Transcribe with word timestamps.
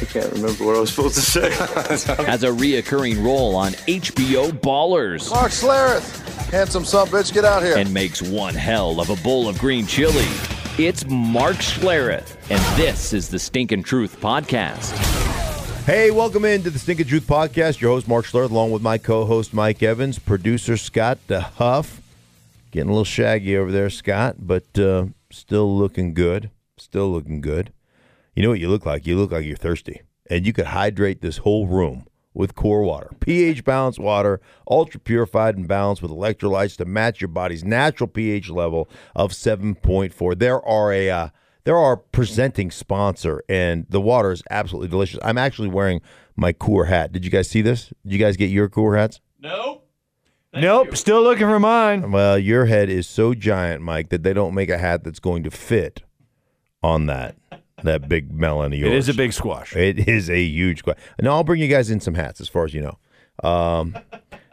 I 0.00 0.04
can't 0.06 0.32
remember 0.32 0.64
what 0.64 0.76
I 0.76 0.80
was 0.80 0.90
supposed 0.90 1.14
to 1.16 1.20
say. 1.20 1.50
has 2.24 2.42
a 2.42 2.48
reoccurring 2.48 3.22
role 3.24 3.54
on 3.54 3.72
HBO 3.72 4.50
Ballers, 4.50 5.30
Mark 5.30 5.52
Schlereth, 5.52 6.20
handsome 6.50 6.84
son 6.84 7.06
bitch, 7.08 7.32
get 7.32 7.44
out 7.44 7.62
here. 7.62 7.76
and 7.76 7.92
makes 7.92 8.22
one 8.22 8.54
hell 8.54 9.00
of 9.00 9.10
a 9.10 9.16
bowl 9.16 9.48
of 9.48 9.58
green 9.58 9.86
chili. 9.86 10.24
It's 10.78 11.06
Mark 11.06 11.56
Schlereth, 11.56 12.36
and 12.50 12.60
this 12.78 13.12
is 13.12 13.28
the 13.28 13.38
Stinkin' 13.38 13.82
Truth 13.82 14.20
podcast. 14.20 14.92
Hey, 15.84 16.10
welcome 16.10 16.46
into 16.46 16.70
the 16.70 16.78
Stinking 16.78 17.06
Truth 17.06 17.26
Podcast. 17.26 17.80
Your 17.80 17.90
host, 17.90 18.08
Mark 18.08 18.24
Schlereth, 18.24 18.50
along 18.50 18.70
with 18.70 18.80
my 18.80 18.96
co 18.96 19.26
host, 19.26 19.52
Mike 19.52 19.82
Evans, 19.82 20.18
producer, 20.18 20.78
Scott 20.78 21.18
DeHuff. 21.28 21.98
Getting 22.70 22.88
a 22.88 22.92
little 22.92 23.04
shaggy 23.04 23.56
over 23.56 23.70
there, 23.70 23.90
Scott, 23.90 24.36
but 24.38 24.78
uh, 24.78 25.06
still 25.30 25.76
looking 25.76 26.14
good. 26.14 26.50
Still 26.78 27.12
looking 27.12 27.40
good. 27.42 27.70
You 28.34 28.42
know 28.42 28.50
what 28.50 28.60
you 28.60 28.68
look 28.68 28.84
like? 28.84 29.06
You 29.06 29.16
look 29.16 29.30
like 29.30 29.44
you're 29.44 29.56
thirsty. 29.56 30.02
And 30.28 30.46
you 30.46 30.52
could 30.52 30.66
hydrate 30.66 31.20
this 31.20 31.38
whole 31.38 31.66
room 31.66 32.06
with 32.32 32.56
core 32.56 32.82
water. 32.82 33.10
pH 33.20 33.64
balanced 33.64 34.00
water, 34.00 34.40
ultra 34.68 34.98
purified 34.98 35.56
and 35.56 35.68
balanced 35.68 36.02
with 36.02 36.10
electrolytes 36.10 36.76
to 36.76 36.84
match 36.84 37.20
your 37.20 37.28
body's 37.28 37.62
natural 37.62 38.08
pH 38.08 38.50
level 38.50 38.88
of 39.14 39.32
7.4. 39.32 40.38
There 40.38 40.60
are 40.66 40.92
a. 40.92 41.10
Uh, 41.10 41.28
they're 41.62 41.78
our 41.78 41.96
presenting 41.96 42.70
sponsor, 42.70 43.42
and 43.48 43.86
the 43.88 44.00
water 44.00 44.32
is 44.32 44.42
absolutely 44.50 44.88
delicious. 44.88 45.18
I'm 45.22 45.38
actually 45.38 45.68
wearing 45.68 46.02
my 46.36 46.52
core 46.52 46.84
hat. 46.84 47.10
Did 47.10 47.24
you 47.24 47.30
guys 47.30 47.48
see 47.48 47.62
this? 47.62 47.90
Did 48.04 48.12
you 48.12 48.18
guys 48.18 48.36
get 48.36 48.50
your 48.50 48.68
core 48.68 48.96
hats? 48.96 49.20
No. 49.40 49.80
Nope, 50.52 50.94
still 50.94 51.22
looking 51.22 51.46
for 51.46 51.58
mine. 51.58 52.12
Well, 52.12 52.38
your 52.38 52.66
head 52.66 52.90
is 52.90 53.08
so 53.08 53.32
giant, 53.32 53.82
Mike, 53.82 54.10
that 54.10 54.22
they 54.22 54.34
don't 54.34 54.54
make 54.54 54.68
a 54.68 54.76
hat 54.76 55.04
that's 55.04 55.20
going 55.20 55.42
to 55.44 55.50
fit 55.50 56.02
on 56.82 57.06
that 57.06 57.34
that 57.82 58.08
big 58.08 58.32
melon 58.32 58.72
of 58.72 58.78
yours. 58.78 58.92
It 58.92 58.96
is 58.96 59.08
a 59.08 59.14
big 59.14 59.32
squash. 59.32 59.74
It 59.76 60.08
is 60.08 60.30
a 60.30 60.40
huge 60.42 60.78
squash. 60.80 60.96
And 61.18 61.28
I'll 61.28 61.44
bring 61.44 61.60
you 61.60 61.68
guys 61.68 61.90
in 61.90 62.00
some 62.00 62.14
hats, 62.14 62.40
as 62.40 62.48
far 62.48 62.64
as 62.64 62.72
you 62.74 62.80
know. 62.82 62.98
Um, 63.42 63.96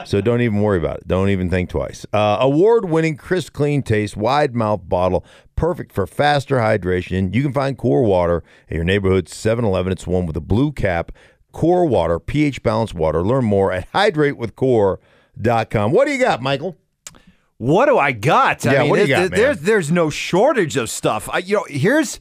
so 0.05 0.19
don't 0.21 0.41
even 0.41 0.61
worry 0.61 0.79
about 0.79 0.97
it. 0.97 1.07
Don't 1.07 1.29
even 1.29 1.49
think 1.49 1.69
twice. 1.69 2.05
Uh, 2.11 2.37
award-winning, 2.41 3.15
crisp, 3.15 3.53
clean 3.53 3.83
taste, 3.83 4.17
wide 4.17 4.55
mouth 4.55 4.81
bottle, 4.89 5.23
perfect 5.55 5.91
for 5.93 6.07
faster 6.07 6.57
hydration. 6.57 7.33
You 7.35 7.43
can 7.43 7.53
find 7.53 7.77
Core 7.77 8.03
Water 8.03 8.43
at 8.69 8.75
your 8.75 8.83
neighborhood 8.83 9.25
7-Eleven. 9.27 9.91
It's 9.91 10.07
one 10.07 10.25
with 10.25 10.35
a 10.35 10.41
blue 10.41 10.71
cap. 10.71 11.11
Core 11.51 11.85
Water, 11.85 12.19
pH 12.19 12.63
balanced 12.63 12.95
water. 12.95 13.21
Learn 13.21 13.45
more 13.45 13.71
at 13.71 13.91
hydratewithcore.com. 13.91 15.91
What 15.91 16.07
do 16.07 16.13
you 16.13 16.19
got, 16.19 16.41
Michael? 16.41 16.75
What 17.57 17.85
do 17.85 17.97
I 17.99 18.11
got? 18.11 18.65
I 18.65 18.73
Yeah, 18.73 18.79
mean, 18.81 18.89
what 18.89 18.95
do 18.95 19.01
you 19.03 19.07
got, 19.09 19.29
there's 19.31 19.57
man? 19.57 19.65
there's 19.65 19.91
no 19.91 20.09
shortage 20.09 20.77
of 20.77 20.89
stuff. 20.89 21.29
I, 21.31 21.37
you 21.39 21.57
know, 21.57 21.65
here's 21.69 22.19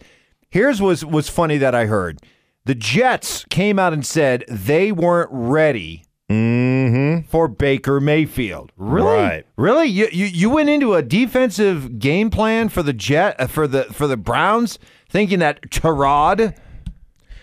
here's 0.50 0.80
was 0.80 1.04
was 1.04 1.28
funny 1.28 1.58
that 1.58 1.74
I 1.74 1.86
heard. 1.86 2.20
The 2.66 2.74
Jets 2.74 3.44
came 3.50 3.78
out 3.78 3.92
and 3.92 4.04
said 4.04 4.44
they 4.48 4.92
weren't 4.92 5.30
ready 5.32 6.04
Mm-hmm. 6.30 7.26
for 7.28 7.48
Baker 7.48 8.00
Mayfield. 8.00 8.70
Really? 8.76 9.04
Right. 9.16 9.46
Really? 9.56 9.86
You, 9.86 10.08
you 10.12 10.26
you 10.26 10.48
went 10.50 10.68
into 10.68 10.94
a 10.94 11.02
defensive 11.02 11.98
game 11.98 12.30
plan 12.30 12.68
for 12.68 12.84
the 12.84 12.92
Jet 12.92 13.34
uh, 13.40 13.48
for 13.48 13.66
the 13.66 13.84
for 13.84 14.06
the 14.06 14.16
Browns 14.16 14.78
thinking 15.08 15.40
that 15.40 15.60
Tyrod 15.70 16.56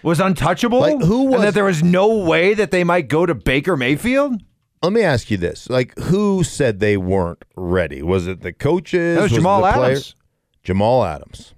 was 0.03 0.21
untouchable? 0.21 0.79
Like, 0.79 1.01
who 1.01 1.25
was- 1.25 1.35
and 1.35 1.43
that 1.43 1.53
there 1.53 1.65
was 1.65 1.83
no 1.83 2.15
way 2.23 2.53
that 2.53 2.71
they 2.71 2.85
might 2.85 3.09
go 3.09 3.25
to 3.25 3.35
Baker 3.35 3.75
Mayfield? 3.75 4.41
Let 4.81 4.93
me 4.93 5.01
ask 5.01 5.29
you 5.29 5.35
this: 5.35 5.69
Like, 5.69 5.97
who 5.99 6.45
said 6.45 6.79
they 6.79 6.95
weren't 6.95 7.43
ready? 7.57 8.01
Was 8.01 8.25
it 8.25 8.39
the 8.39 8.53
coaches? 8.53 9.17
That 9.17 9.23
was 9.23 9.31
it 9.33 9.35
Jamal 9.35 9.63
the 9.63 9.67
Adams. 9.67 10.15
Jamal 10.63 11.03
Adams 11.03 11.53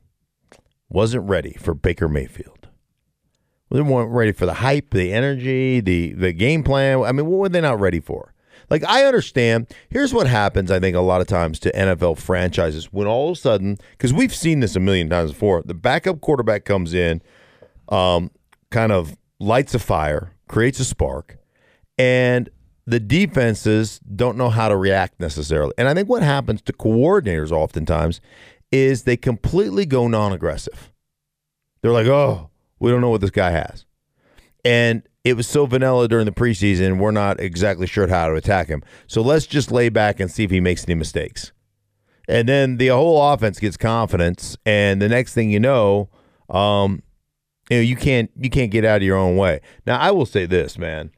wasn't 0.89 1.29
ready 1.29 1.55
for 1.59 1.73
Baker 1.73 2.07
Mayfield. 2.07 2.67
They 3.71 3.81
weren't 3.81 4.11
ready 4.11 4.31
for 4.31 4.45
the 4.45 4.55
hype, 4.55 4.91
the 4.91 5.13
energy, 5.13 5.79
the 5.79 6.13
the 6.13 6.33
game 6.33 6.63
plan. 6.63 7.03
I 7.03 7.11
mean, 7.11 7.27
what 7.27 7.37
were 7.37 7.49
they 7.49 7.61
not 7.61 7.79
ready 7.79 7.99
for? 7.99 8.33
Like, 8.69 8.83
I 8.83 9.05
understand. 9.05 9.67
Here's 9.89 10.13
what 10.13 10.27
happens. 10.27 10.71
I 10.71 10.79
think 10.79 10.95
a 10.95 11.01
lot 11.01 11.21
of 11.21 11.27
times 11.27 11.59
to 11.59 11.71
NFL 11.71 12.17
franchises 12.17 12.91
when 12.91 13.07
all 13.07 13.29
of 13.29 13.37
a 13.37 13.39
sudden, 13.39 13.77
because 13.91 14.13
we've 14.13 14.33
seen 14.33 14.59
this 14.59 14.75
a 14.75 14.79
million 14.79 15.09
times 15.09 15.31
before, 15.31 15.63
the 15.63 15.73
backup 15.73 16.21
quarterback 16.21 16.65
comes 16.65 16.93
in, 16.93 17.21
um, 17.89 18.31
kind 18.69 18.91
of 18.91 19.17
lights 19.39 19.73
a 19.73 19.79
fire, 19.79 20.33
creates 20.47 20.79
a 20.79 20.85
spark, 20.85 21.37
and 21.97 22.49
the 22.85 22.99
defenses 22.99 23.99
don't 23.99 24.37
know 24.37 24.49
how 24.49 24.67
to 24.67 24.75
react 24.75 25.19
necessarily. 25.19 25.73
And 25.77 25.87
I 25.87 25.93
think 25.93 26.09
what 26.09 26.23
happens 26.23 26.61
to 26.63 26.73
coordinators 26.73 27.51
oftentimes 27.51 28.19
is 28.71 29.03
they 29.03 29.17
completely 29.17 29.85
go 29.85 30.07
non-aggressive. 30.07 30.91
They're 31.81 31.91
like, 31.91 32.07
"Oh, 32.07 32.49
we 32.79 32.91
don't 32.91 33.01
know 33.01 33.09
what 33.09 33.21
this 33.21 33.29
guy 33.29 33.51
has," 33.51 33.85
and 34.63 35.03
it 35.23 35.35
was 35.35 35.47
so 35.47 35.65
vanilla 35.65 36.07
during 36.07 36.25
the 36.25 36.31
preseason. 36.31 36.99
We're 36.99 37.11
not 37.11 37.39
exactly 37.39 37.87
sure 37.87 38.07
how 38.07 38.27
to 38.27 38.35
attack 38.35 38.67
him. 38.67 38.83
So 39.07 39.21
let's 39.21 39.45
just 39.45 39.71
lay 39.71 39.89
back 39.89 40.19
and 40.19 40.31
see 40.31 40.43
if 40.43 40.51
he 40.51 40.59
makes 40.59 40.85
any 40.85 40.95
mistakes. 40.95 41.51
And 42.27 42.47
then 42.47 42.77
the 42.77 42.87
whole 42.87 43.31
offense 43.31 43.59
gets 43.59 43.77
confidence, 43.77 44.57
and 44.65 45.01
the 45.01 45.09
next 45.09 45.33
thing 45.33 45.49
you 45.49 45.59
know, 45.59 46.09
um, 46.49 47.01
you 47.69 47.77
know 47.77 47.81
you 47.81 47.95
can't 47.95 48.31
you 48.39 48.49
can't 48.49 48.71
get 48.71 48.85
out 48.85 48.97
of 48.97 49.03
your 49.03 49.17
own 49.17 49.35
way. 49.35 49.61
Now 49.85 49.99
I 49.99 50.11
will 50.11 50.25
say 50.25 50.45
this, 50.45 50.77
man. 50.77 51.11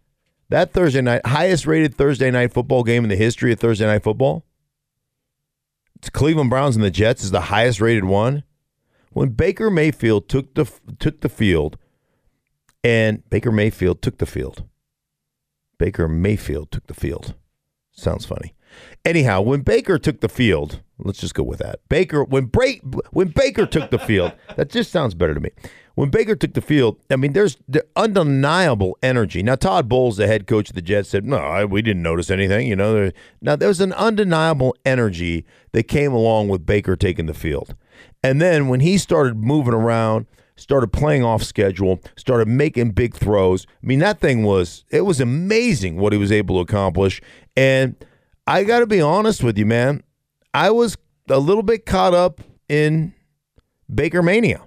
That 0.50 0.73
Thursday 0.73 1.01
night, 1.01 1.25
highest 1.25 1.66
rated 1.66 1.95
Thursday 1.95 2.29
night 2.29 2.53
football 2.53 2.83
game 2.83 3.03
in 3.03 3.09
the 3.09 3.16
history 3.16 3.53
of 3.53 3.59
Thursday 3.59 3.85
night 3.85 4.03
football. 4.03 4.45
Cleveland 6.09 6.50
Browns 6.50 6.75
and 6.75 6.84
the 6.84 6.91
Jets 6.91 7.23
is 7.23 7.31
the 7.31 7.41
highest 7.41 7.79
rated 7.81 8.06
one. 8.06 8.44
When 9.12 9.29
Baker 9.29 9.69
Mayfield 9.69 10.29
took 10.29 10.53
the 10.56 10.66
took 11.00 11.22
the 11.22 11.29
field, 11.29 11.78
and 12.84 13.29
Baker 13.29 13.51
Mayfield 13.51 14.01
took 14.01 14.17
the 14.17 14.25
field. 14.25 14.63
Baker 15.78 16.07
Mayfield 16.07 16.72
took 16.72 16.88
the 16.88 16.94
field. 16.94 17.35
Sounds 17.91 18.25
funny. 18.25 18.56
Anyhow, 19.03 19.41
when 19.41 19.61
Baker 19.61 19.97
took 19.97 20.21
the 20.21 20.29
field, 20.29 20.81
let's 20.99 21.19
just 21.19 21.33
go 21.33 21.43
with 21.43 21.59
that. 21.59 21.79
Baker 21.89 22.23
when 22.23 22.45
break 22.45 22.81
when 23.11 23.29
Baker 23.29 23.65
took 23.65 23.89
the 23.89 23.99
field, 23.99 24.33
that 24.55 24.69
just 24.69 24.91
sounds 24.91 25.13
better 25.13 25.33
to 25.33 25.39
me. 25.39 25.49
When 25.95 26.09
Baker 26.09 26.35
took 26.35 26.53
the 26.53 26.61
field, 26.61 26.97
I 27.09 27.17
mean, 27.17 27.33
there's 27.33 27.57
the 27.67 27.85
undeniable 27.97 28.97
energy. 29.03 29.43
Now, 29.43 29.55
Todd 29.55 29.89
Bowles, 29.89 30.15
the 30.17 30.25
head 30.25 30.47
coach 30.47 30.69
of 30.69 30.75
the 30.75 30.81
Jets, 30.81 31.09
said, 31.09 31.25
"No, 31.25 31.37
I, 31.37 31.65
we 31.65 31.81
didn't 31.81 32.03
notice 32.03 32.29
anything." 32.29 32.67
You 32.67 32.75
know, 32.75 32.93
there, 32.93 33.13
now 33.41 33.55
there 33.55 33.67
was 33.67 33.81
an 33.81 33.93
undeniable 33.93 34.75
energy 34.85 35.45
that 35.73 35.83
came 35.83 36.13
along 36.13 36.47
with 36.47 36.65
Baker 36.65 36.95
taking 36.95 37.25
the 37.25 37.33
field, 37.33 37.75
and 38.23 38.41
then 38.41 38.67
when 38.67 38.79
he 38.79 38.97
started 38.97 39.38
moving 39.38 39.73
around, 39.73 40.27
started 40.61 40.93
playing 40.93 41.23
off 41.23 41.43
schedule, 41.43 41.99
started 42.15 42.47
making 42.47 42.91
big 42.91 43.15
throws. 43.15 43.65
I 43.83 43.88
mean, 43.88 43.99
that 43.99 44.19
thing 44.19 44.43
was 44.43 44.85
it 44.89 45.01
was 45.01 45.19
amazing 45.19 45.97
what 45.97 46.13
he 46.13 46.19
was 46.19 46.31
able 46.31 46.55
to 46.55 46.61
accomplish. 46.61 47.21
And 47.57 47.95
I 48.47 48.63
got 48.63 48.79
to 48.79 48.88
be 48.88 49.02
honest 49.02 49.44
with 49.44 49.57
you, 49.57 49.66
man, 49.66 50.03
I 50.53 50.72
was 50.72 50.97
a 51.29 51.40
little 51.40 51.63
bit 51.63 51.85
caught 51.85 52.13
up 52.13 52.41
in 52.68 53.13
Baker 53.94 54.22
mania. 54.22 54.62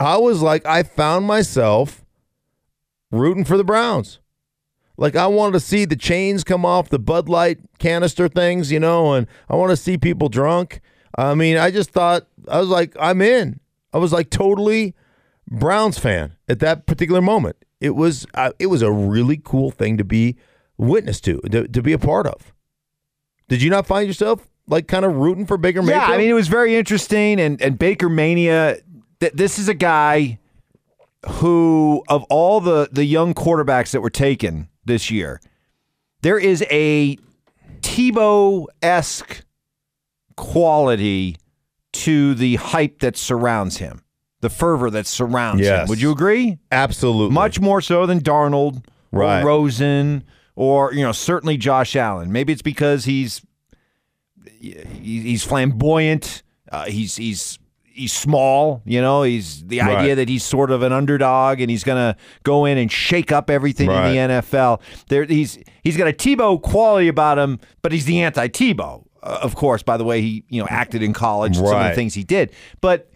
I 0.00 0.16
was 0.16 0.42
like, 0.42 0.66
I 0.66 0.82
found 0.82 1.26
myself 1.26 2.04
rooting 3.10 3.44
for 3.44 3.56
the 3.56 3.64
Browns. 3.64 4.18
Like 4.96 5.16
I 5.16 5.26
wanted 5.26 5.52
to 5.52 5.60
see 5.60 5.84
the 5.84 5.96
chains 5.96 6.44
come 6.44 6.64
off 6.64 6.88
the 6.88 6.98
Bud 6.98 7.28
Light 7.28 7.58
canister 7.78 8.28
things, 8.28 8.70
you 8.70 8.80
know, 8.80 9.14
and 9.14 9.26
I 9.48 9.56
want 9.56 9.70
to 9.70 9.76
see 9.76 9.96
people 9.96 10.28
drunk. 10.28 10.80
I 11.16 11.34
mean, 11.34 11.56
I 11.56 11.70
just 11.70 11.90
thought 11.90 12.26
I 12.48 12.60
was 12.60 12.68
like, 12.68 12.94
I'm 12.98 13.20
in. 13.20 13.60
I 13.92 13.98
was 13.98 14.12
like 14.12 14.30
totally 14.30 14.94
Browns 15.50 15.98
fan 15.98 16.36
at 16.48 16.60
that 16.60 16.86
particular 16.86 17.20
moment. 17.20 17.56
It 17.80 17.90
was 17.96 18.26
uh, 18.34 18.52
it 18.58 18.66
was 18.66 18.82
a 18.82 18.92
really 18.92 19.40
cool 19.42 19.70
thing 19.70 19.98
to 19.98 20.04
be 20.04 20.36
witness 20.78 21.20
to, 21.22 21.40
to, 21.50 21.68
to 21.68 21.82
be 21.82 21.92
a 21.92 21.98
part 21.98 22.26
of. 22.26 22.52
Did 23.52 23.60
you 23.60 23.68
not 23.68 23.86
find 23.86 24.06
yourself 24.06 24.48
like 24.66 24.88
kind 24.88 25.04
of 25.04 25.14
rooting 25.14 25.44
for 25.44 25.58
Baker 25.58 25.82
Mayfield? 25.82 26.00
Yeah, 26.08 26.14
I 26.14 26.16
mean 26.16 26.30
it 26.30 26.32
was 26.32 26.48
very 26.48 26.74
interesting, 26.74 27.38
and 27.38 27.60
and 27.60 27.78
Baker 27.78 28.08
Mania. 28.08 28.78
Th- 29.20 29.32
this 29.34 29.58
is 29.58 29.68
a 29.68 29.74
guy 29.74 30.38
who, 31.28 32.02
of 32.08 32.24
all 32.30 32.62
the 32.62 32.88
the 32.90 33.04
young 33.04 33.34
quarterbacks 33.34 33.90
that 33.92 34.00
were 34.00 34.08
taken 34.08 34.70
this 34.86 35.10
year, 35.10 35.38
there 36.22 36.38
is 36.38 36.64
a 36.70 37.18
Tebow 37.82 38.68
esque 38.80 39.44
quality 40.36 41.36
to 41.92 42.34
the 42.34 42.56
hype 42.56 43.00
that 43.00 43.18
surrounds 43.18 43.76
him, 43.76 44.02
the 44.40 44.48
fervor 44.48 44.88
that 44.90 45.06
surrounds 45.06 45.60
Yes. 45.60 45.82
him. 45.82 45.88
Would 45.90 46.00
you 46.00 46.10
agree? 46.10 46.56
absolutely 46.70 47.34
Much 47.34 47.60
more 47.60 47.82
so 47.82 48.06
than 48.06 48.20
Darnold 48.20 48.82
Right. 49.12 49.42
or 49.42 49.46
Rosen 49.46 50.24
or 50.54 50.92
you 50.92 51.02
know 51.02 51.12
certainly 51.12 51.56
Josh 51.56 51.96
Allen. 51.96 52.32
Maybe 52.32 52.52
it's 52.52 52.62
because 52.62 53.04
he's 53.04 53.42
he's 54.60 55.44
flamboyant. 55.44 56.42
Uh, 56.70 56.84
he's 56.86 57.16
he's 57.16 57.58
he's 57.84 58.12
small. 58.12 58.82
You 58.84 59.00
know, 59.00 59.22
he's 59.22 59.64
the 59.66 59.80
Right. 59.80 59.98
idea 59.98 60.14
that 60.16 60.28
he's 60.28 60.42
sort 60.44 60.70
of 60.70 60.82
an 60.82 60.92
underdog 60.92 61.60
and 61.60 61.70
he's 61.70 61.84
going 61.84 61.98
to 61.98 62.18
go 62.42 62.64
in 62.64 62.78
and 62.78 62.90
shake 62.90 63.30
up 63.32 63.50
everything 63.50 63.88
Right. 63.88 64.08
in 64.08 64.28
the 64.30 64.34
NFL. 64.42 64.80
There, 65.08 65.24
he's 65.24 65.58
he's 65.82 65.96
got 65.96 66.08
a 66.08 66.12
Tebow 66.12 66.60
quality 66.60 67.08
about 67.08 67.38
him, 67.38 67.60
but 67.82 67.92
he's 67.92 68.04
the 68.06 68.20
anti 68.22 68.48
Tebow. 68.48 69.04
Uh, 69.22 69.38
of 69.42 69.54
course, 69.54 69.82
by 69.82 69.96
the 69.96 70.04
way, 70.04 70.20
he 70.20 70.44
you 70.48 70.60
know 70.60 70.66
acted 70.68 71.02
in 71.02 71.12
college, 71.12 71.56
and 71.56 71.66
some 71.66 71.80
of 71.80 71.88
the 71.88 71.94
things 71.94 72.14
he 72.14 72.24
did. 72.24 72.52
But 72.80 73.10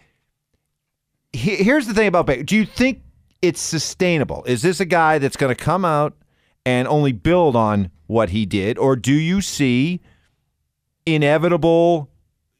he- 1.33 1.57
here's 1.57 1.87
the 1.87 1.93
thing 1.93 2.07
about 2.07 2.25
Baker. 2.25 2.43
Do 2.43 2.55
you 2.55 2.65
think 2.65 3.01
it's 3.41 3.59
sustainable? 3.61 4.43
Is 4.45 4.61
this 4.61 4.79
a 4.79 4.85
guy 4.85 5.17
that's 5.19 5.35
going 5.35 5.53
to 5.53 5.61
come 5.63 5.83
out 5.85 6.15
and 6.67 6.85
only 6.89 7.13
build 7.13 7.55
on 7.55 7.89
what 8.07 8.29
he 8.31 8.45
did, 8.45 8.77
or 8.77 8.97
do 8.97 9.13
you 9.13 9.39
see 9.41 10.01
inevitable, 11.05 12.09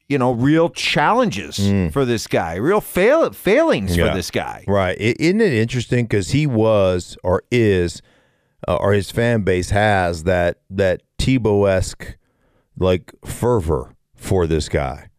you 0.07 0.17
know, 0.17 0.31
real 0.31 0.69
challenges 0.69 1.57
for 1.91 2.05
this 2.05 2.27
guy, 2.27 2.55
real 2.55 2.81
fail 2.81 3.31
failings 3.31 3.95
Yeah. 3.97 4.07
for 4.09 4.15
this 4.15 4.31
guy? 4.31 4.63
Right. 4.67 4.97
Isn't 4.99 5.41
it 5.41 5.53
interesting? 5.53 6.05
Because 6.05 6.29
he 6.31 6.47
was 6.47 7.17
or 7.23 7.43
is, 7.51 8.01
uh, 8.67 8.75
or 8.75 8.93
his 8.93 9.11
fan 9.11 9.41
base 9.41 9.69
has 9.71 10.23
that 10.23 10.59
that 10.69 11.01
Tebow 11.19 11.69
esque 11.69 12.15
like 12.77 13.11
fervor 13.25 13.95
for 14.15 14.47
this 14.47 14.69
guy. 14.69 15.09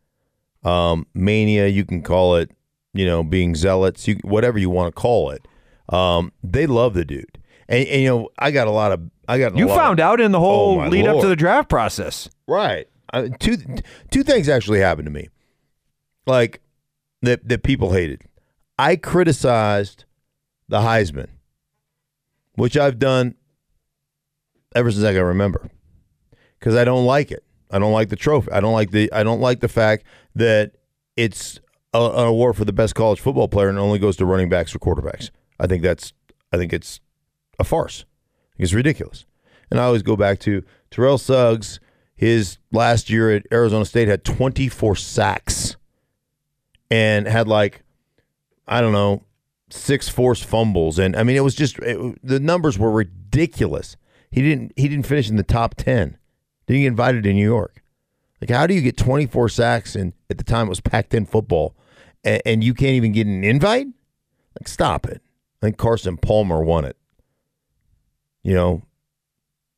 Um, 0.64 1.06
mania, 1.14 1.66
you 1.66 1.84
can 1.84 2.02
call 2.02 2.36
it, 2.36 2.50
you 2.94 3.04
know, 3.06 3.22
being 3.22 3.54
zealots, 3.54 4.08
you, 4.08 4.16
whatever 4.22 4.58
you 4.58 4.70
want 4.70 4.94
to 4.94 5.00
call 5.00 5.30
it. 5.30 5.46
Um, 5.88 6.32
they 6.42 6.66
love 6.66 6.94
the 6.94 7.04
dude, 7.04 7.37
and, 7.68 7.86
and 7.86 8.02
you 8.02 8.08
know, 8.08 8.28
I 8.38 8.50
got 8.50 8.66
a 8.66 8.70
lot 8.70 8.92
of, 8.92 9.02
I 9.26 9.38
got. 9.38 9.54
a 9.54 9.58
You 9.58 9.68
found 9.68 10.00
of, 10.00 10.04
out 10.04 10.20
in 10.20 10.32
the 10.32 10.40
whole 10.40 10.80
Oh, 10.80 10.88
lead 10.88 11.06
up 11.06 11.20
to 11.20 11.28
the 11.28 11.36
draft 11.36 11.68
process. 11.68 12.28
Right. 12.46 12.88
I, 13.12 13.28
two 13.28 13.56
two 14.10 14.22
things 14.22 14.48
actually 14.48 14.80
happened 14.80 15.06
to 15.06 15.10
me, 15.10 15.28
like 16.26 16.60
that 17.22 17.48
that 17.48 17.62
people 17.62 17.92
hated. 17.92 18.22
I 18.78 18.96
criticized 18.96 20.04
the 20.68 20.80
Heisman, 20.80 21.28
which 22.54 22.76
I've 22.76 22.98
done 22.98 23.34
ever 24.74 24.90
since 24.90 25.04
I 25.04 25.14
can 25.14 25.22
remember, 25.22 25.70
because 26.58 26.74
I 26.76 26.84
don't 26.84 27.06
like 27.06 27.30
it. 27.30 27.44
I 27.70 27.78
don't 27.78 27.92
like 27.92 28.10
the 28.10 28.16
trophy. 28.16 28.50
I 28.52 28.60
don't 28.60 28.74
like 28.74 28.90
the. 28.90 29.10
I 29.12 29.22
don't 29.22 29.40
like 29.40 29.60
the 29.60 29.68
fact 29.68 30.04
that 30.34 30.72
it's 31.16 31.60
a, 31.94 31.98
an 32.02 32.26
award 32.26 32.56
for 32.56 32.64
the 32.66 32.72
best 32.72 32.94
college 32.94 33.20
football 33.20 33.48
player 33.48 33.68
and 33.68 33.78
only 33.78 33.98
goes 33.98 34.16
to 34.18 34.26
running 34.26 34.48
backs 34.50 34.74
or 34.74 34.78
quarterbacks. 34.78 35.30
I 35.58 35.66
think 35.66 35.82
that's. 35.82 36.12
I 36.52 36.56
think 36.58 36.72
it's 36.72 37.00
a 37.58 37.64
farce. 37.64 38.04
It's 38.58 38.72
ridiculous. 38.72 39.24
And 39.70 39.80
I 39.80 39.84
always 39.84 40.02
go 40.02 40.16
back 40.16 40.38
to 40.40 40.64
Terrell 40.90 41.18
Suggs. 41.18 41.80
His 42.16 42.58
last 42.72 43.10
year 43.10 43.30
at 43.30 43.46
Arizona 43.52 43.84
State 43.84 44.08
had 44.08 44.24
24 44.24 44.96
sacks 44.96 45.76
and 46.90 47.28
had 47.28 47.46
like, 47.46 47.82
I 48.66 48.80
don't 48.80 48.92
know, 48.92 49.22
six 49.70 50.08
forced 50.08 50.44
fumbles. 50.44 50.98
And 50.98 51.14
I 51.14 51.22
mean, 51.22 51.36
it 51.36 51.44
was 51.44 51.54
just 51.54 51.78
it, 51.78 52.18
the 52.26 52.40
numbers 52.40 52.78
were 52.78 52.90
ridiculous. 52.90 53.96
He 54.30 54.42
didn't 54.42 54.72
he 54.76 54.88
didn't 54.88 55.06
finish 55.06 55.30
in 55.30 55.36
the 55.36 55.42
top 55.42 55.76
10. 55.76 56.16
Didn't 56.66 56.82
get 56.82 56.88
invited 56.88 57.22
to 57.24 57.32
New 57.32 57.44
York. 57.44 57.82
Like, 58.40 58.50
how 58.50 58.66
do 58.66 58.74
you 58.74 58.80
get 58.80 58.96
24 58.96 59.48
sacks 59.48 59.94
and 59.94 60.12
at 60.30 60.38
the 60.38 60.44
time 60.44 60.66
it 60.66 60.70
was 60.70 60.80
packed 60.80 61.14
in 61.14 61.26
football, 61.26 61.74
and, 62.22 62.40
and 62.46 62.64
you 62.64 62.74
can't 62.74 62.92
even 62.92 63.12
get 63.12 63.26
an 63.26 63.42
invite? 63.42 63.86
Like, 64.58 64.68
stop 64.68 65.06
it. 65.06 65.22
I 65.60 65.66
think 65.66 65.76
Carson 65.76 66.16
Palmer 66.16 66.62
won 66.62 66.84
it. 66.84 66.96
You 68.48 68.54
know, 68.54 68.82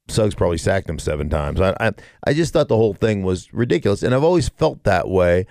Suggs 0.07 0.37
probably 0.37 0.57
sacked 0.57 0.89
him 0.89 1.01
seven 1.01 1.29
times. 1.29 1.61
I, 1.61 1.75
I 1.81 1.93
I 2.25 2.33
just 2.33 2.53
thought 2.53 2.69
the 2.69 2.77
whole 2.77 2.95
thing 2.95 3.25
was 3.25 3.53
ridiculous, 3.53 4.05
and 4.05 4.15
I've 4.15 4.23
always 4.23 4.49
felt 4.49 4.85
that 4.85 5.09
way. 5.09 5.47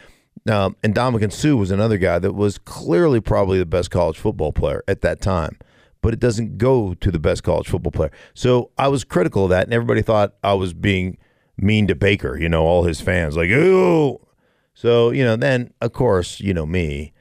Um, 0.50 0.78
and 0.84 0.96
Ndamukong 0.96 1.34
Suh 1.34 1.58
was 1.58 1.70
another 1.70 1.98
guy 1.98 2.18
that 2.20 2.32
was 2.32 2.58
clearly 2.60 3.20
probably 3.20 3.60
the 3.60 3.66
best 3.66 3.92
college 3.92 4.18
football 4.18 4.54
player 4.54 4.86
at 4.88 5.02
that 5.02 5.20
time, 5.20 5.60
but 6.02 6.14
it 6.14 6.22
doesn't 6.22 6.58
go 6.58 6.94
to 6.94 7.12
the 7.12 7.20
best 7.20 7.44
college 7.44 7.68
football 7.68 7.92
player. 7.92 8.12
So 8.34 8.72
I 8.78 8.88
was 8.88 9.04
critical 9.04 9.44
of 9.44 9.50
that, 9.50 9.66
and 9.66 9.74
everybody 9.74 10.02
thought 10.02 10.36
I 10.42 10.54
was 10.54 10.74
being 10.74 11.18
mean 11.58 11.88
to 11.88 11.96
Baker. 11.96 12.38
You 12.38 12.48
know, 12.48 12.64
all 12.64 12.84
his 12.86 13.02
fans 13.02 13.36
like, 13.36 13.50
ooh. 13.50 14.26
So 14.74 15.12
you 15.12 15.26
know, 15.26 15.36
then 15.36 15.74
of 15.82 15.92
course, 15.92 16.40
you 16.40 16.54
know 16.54 16.66
me. 16.66 17.12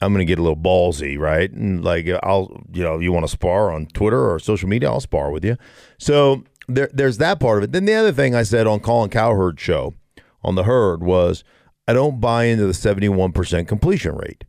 I'm 0.00 0.12
going 0.12 0.26
to 0.26 0.30
get 0.30 0.38
a 0.38 0.42
little 0.42 0.56
ballsy, 0.56 1.18
right? 1.18 1.50
And 1.50 1.84
like, 1.84 2.06
I'll, 2.22 2.62
you 2.72 2.82
know, 2.82 2.98
you 2.98 3.12
want 3.12 3.24
to 3.24 3.30
spar 3.30 3.72
on 3.72 3.86
Twitter 3.86 4.30
or 4.30 4.38
social 4.38 4.68
media, 4.68 4.90
I'll 4.90 5.00
spar 5.00 5.30
with 5.30 5.44
you. 5.44 5.56
So 5.98 6.44
there, 6.68 6.90
there's 6.92 7.18
that 7.18 7.40
part 7.40 7.58
of 7.58 7.64
it. 7.64 7.72
Then 7.72 7.86
the 7.86 7.94
other 7.94 8.12
thing 8.12 8.34
I 8.34 8.42
said 8.42 8.66
on 8.66 8.80
Colin 8.80 9.10
Cowherd 9.10 9.58
show 9.58 9.94
on 10.42 10.54
the 10.54 10.64
herd 10.64 11.02
was 11.02 11.44
I 11.88 11.92
don't 11.92 12.20
buy 12.20 12.44
into 12.44 12.66
the 12.66 12.72
71% 12.72 13.68
completion 13.68 14.16
rate 14.16 14.44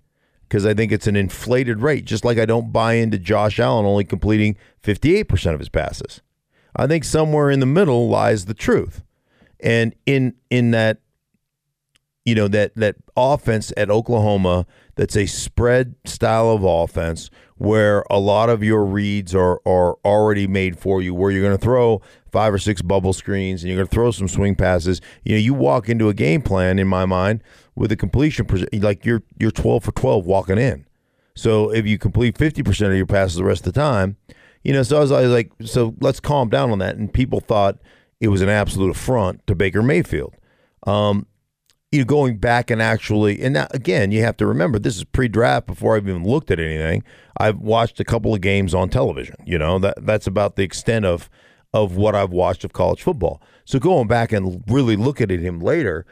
because 0.48 0.66
I 0.66 0.74
think 0.74 0.92
it's 0.92 1.08
an 1.08 1.16
inflated 1.16 1.82
rate, 1.82 2.06
just 2.06 2.26
like 2.26 2.38
I 2.38 2.46
don't 2.46 2.72
buy 2.72 2.94
into 2.94 3.18
Josh 3.18 3.60
Allen 3.60 3.86
only 3.86 4.04
completing 4.04 4.58
58% 4.84 5.54
of 5.54 5.60
his 5.60 5.70
passes. 5.70 6.22
I 6.76 6.88
think 6.88 7.04
somewhere 7.04 7.50
in 7.50 7.60
the 7.60 7.66
middle 7.66 8.10
lies 8.10 8.46
the 8.46 8.54
truth. 8.54 9.04
And 9.60 9.96
in 10.06 10.36
in 10.52 10.72
that 10.72 11.00
you 12.28 12.36
know 12.36 12.50
that 12.50 12.76
that 12.76 12.98
offense 13.16 13.72
at 13.78 13.90
Oklahoma 13.90 14.66
that's 14.96 15.16
a 15.16 15.26
spread 15.26 15.96
style 16.04 16.50
of 16.50 16.62
offense 16.62 17.30
where 17.56 18.04
a 18.10 18.20
lot 18.20 18.50
of 18.50 18.62
your 18.62 18.84
reads 18.84 19.34
are 19.34 19.62
are 19.66 19.94
already 20.04 20.46
made 20.46 20.78
for 20.78 21.02
you 21.02 21.16
where 21.16 21.32
you're 21.32 21.42
going 21.42 21.58
to 21.58 21.64
throw 21.64 22.02
five 22.30 22.54
or 22.54 22.58
six 22.58 22.82
bubble 22.82 23.14
screens 23.14 23.64
and 23.64 23.70
you're 23.70 23.78
going 23.78 23.88
to 23.88 23.96
throw 23.96 24.12
some 24.12 24.28
swing 24.28 24.56
passes. 24.56 25.00
You 25.24 25.36
know 25.36 25.40
you 25.40 25.54
walk 25.54 25.88
into 25.88 26.10
a 26.10 26.14
game 26.14 26.42
plan 26.42 26.80
in 26.80 26.88
my 26.88 27.06
mind 27.06 27.42
with 27.76 27.94
a 27.94 27.96
completion 27.96 28.46
like 28.74 29.06
you're 29.06 29.24
you're 29.40 29.50
12 29.50 29.86
for 29.86 29.94
12 29.94 30.26
walking 30.26 30.58
in. 30.58 30.86
So 31.34 31.72
if 31.72 31.88
you 31.88 31.98
complete 31.98 32.38
50% 32.38 32.88
of 32.88 32.98
your 32.98 33.06
passes 33.06 33.38
the 33.38 33.46
rest 33.46 33.66
of 33.66 33.74
the 33.74 33.80
time 33.80 34.18
you 34.66 34.74
know 34.74 34.84
so 34.84 34.98
I 34.98 35.00
was, 35.00 35.12
I 35.14 35.22
was 35.22 35.32
like 35.32 35.54
so 35.64 35.96
let's 36.02 36.20
calm 36.20 36.50
down 36.50 36.72
on 36.72 36.80
that. 36.80 36.98
And 36.98 37.14
people 37.14 37.40
thought 37.40 37.78
it 38.20 38.28
was 38.28 38.42
an 38.42 38.50
absolute 38.50 38.90
affront 38.90 39.48
to 39.48 39.56
Baker 39.56 39.82
Mayfield. 39.82 40.34
Um, 40.86 41.26
you 41.98 42.06
going 42.06 42.38
back 42.38 42.72
and 42.72 42.82
actually, 42.82 43.42
and 43.42 43.56
now, 43.56 43.68
again, 43.72 44.12
you 44.12 44.22
have 44.24 44.38
to 44.38 44.46
remember 44.46 44.80
this 44.80 44.96
is 44.96 45.04
pre-draft 45.04 45.68
before 45.68 45.98
I've 45.98 46.08
even 46.08 46.24
looked 46.24 46.52
at 46.52 46.60
anything. 46.60 47.04
I've 47.38 47.58
watched 47.58 48.00
a 48.00 48.06
couple 48.06 48.34
of 48.34 48.40
games 48.40 48.74
on 48.74 48.90
television. 48.90 49.36
You 49.46 49.58
know 49.58 49.80
that 49.80 50.06
that's 50.06 50.28
about 50.28 50.56
the 50.56 50.64
extent 50.64 51.06
of 51.06 51.30
of 51.74 51.98
what 51.98 52.16
I've 52.16 52.32
watched 52.32 52.64
of 52.64 52.72
college 52.72 53.04
football. 53.04 53.42
So 53.66 53.80
going 53.80 54.08
back 54.08 54.32
and 54.32 54.64
really 54.68 54.96
looking 54.96 55.30
at 55.32 55.40
him 55.40 55.60
later, 55.60 56.06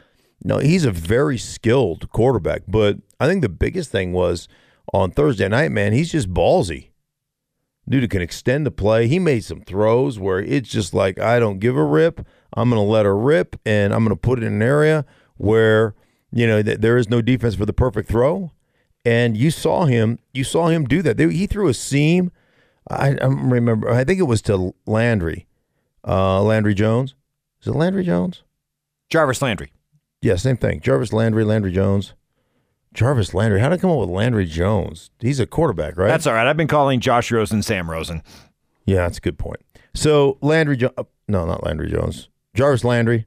no, 0.44 0.58
he's 0.58 0.84
a 0.84 0.90
very 0.90 1.38
skilled 1.38 2.10
quarterback. 2.10 2.62
But 2.68 2.98
I 3.18 3.26
think 3.26 3.42
the 3.42 3.48
biggest 3.48 3.90
thing 3.90 4.12
was 4.12 4.48
on 4.92 5.10
Thursday 5.10 5.48
night, 5.48 5.72
man, 5.72 5.92
he's 5.92 6.12
just 6.12 6.32
ballsy. 6.32 6.90
Dude 7.88 8.10
can 8.10 8.20
extend 8.20 8.66
the 8.66 8.70
play. 8.70 9.06
He 9.06 9.18
made 9.18 9.44
some 9.44 9.60
throws 9.60 10.18
where 10.18 10.40
it's 10.40 10.68
just 10.68 10.92
like, 10.92 11.18
I 11.18 11.38
don't 11.38 11.60
give 11.60 11.76
a 11.76 11.84
rip. 11.84 12.26
I'm 12.54 12.68
going 12.68 12.84
to 12.84 12.90
let 12.90 13.06
her 13.06 13.16
rip 13.16 13.58
and 13.64 13.94
I'm 13.94 14.04
going 14.04 14.14
to 14.14 14.20
put 14.20 14.38
it 14.40 14.44
in 14.44 14.54
an 14.54 14.62
area 14.62 15.04
where, 15.36 15.94
you 16.32 16.46
know, 16.46 16.62
th- 16.62 16.78
there 16.80 16.96
is 16.96 17.08
no 17.08 17.20
defense 17.22 17.54
for 17.54 17.66
the 17.66 17.72
perfect 17.72 18.08
throw. 18.08 18.52
And 19.04 19.36
you 19.36 19.50
saw 19.50 19.84
him, 19.84 20.18
you 20.32 20.42
saw 20.44 20.68
him 20.68 20.84
do 20.84 21.00
that. 21.02 21.16
They, 21.16 21.32
he 21.32 21.46
threw 21.46 21.68
a 21.68 21.74
seam. 21.74 22.32
I, 22.90 23.16
I 23.20 23.26
remember. 23.26 23.90
I 23.90 24.04
think 24.04 24.18
it 24.20 24.24
was 24.24 24.42
to 24.42 24.74
Landry, 24.86 25.46
uh, 26.06 26.42
Landry 26.42 26.74
Jones. 26.74 27.14
Is 27.60 27.68
it 27.68 27.72
Landry 27.76 28.04
Jones? 28.04 28.42
Jarvis 29.08 29.42
Landry. 29.42 29.72
Yeah, 30.22 30.36
same 30.36 30.56
thing. 30.56 30.80
Jarvis 30.80 31.12
Landry, 31.12 31.44
Landry 31.44 31.72
Jones. 31.72 32.14
Jarvis 32.94 33.34
Landry. 33.34 33.60
How 33.60 33.68
did 33.68 33.78
I 33.78 33.80
come 33.80 33.90
up 33.90 33.98
with 33.98 34.08
Landry 34.08 34.46
Jones? 34.46 35.10
He's 35.20 35.38
a 35.38 35.46
quarterback, 35.46 35.96
right? 35.96 36.08
That's 36.08 36.26
all 36.26 36.34
right. 36.34 36.46
I've 36.46 36.56
been 36.56 36.66
calling 36.66 36.98
Josh 37.00 37.30
Rosen 37.30 37.62
Sam 37.62 37.90
Rosen. 37.90 38.22
Yeah, 38.86 38.98
that's 39.02 39.18
a 39.18 39.20
good 39.20 39.38
point. 39.38 39.60
So 39.94 40.38
Landry, 40.40 40.76
jo- 40.76 40.92
uh, 40.96 41.04
no, 41.28 41.44
not 41.46 41.64
Landry 41.64 41.90
Jones, 41.90 42.28
Jarvis 42.54 42.84
Landry. 42.84 43.26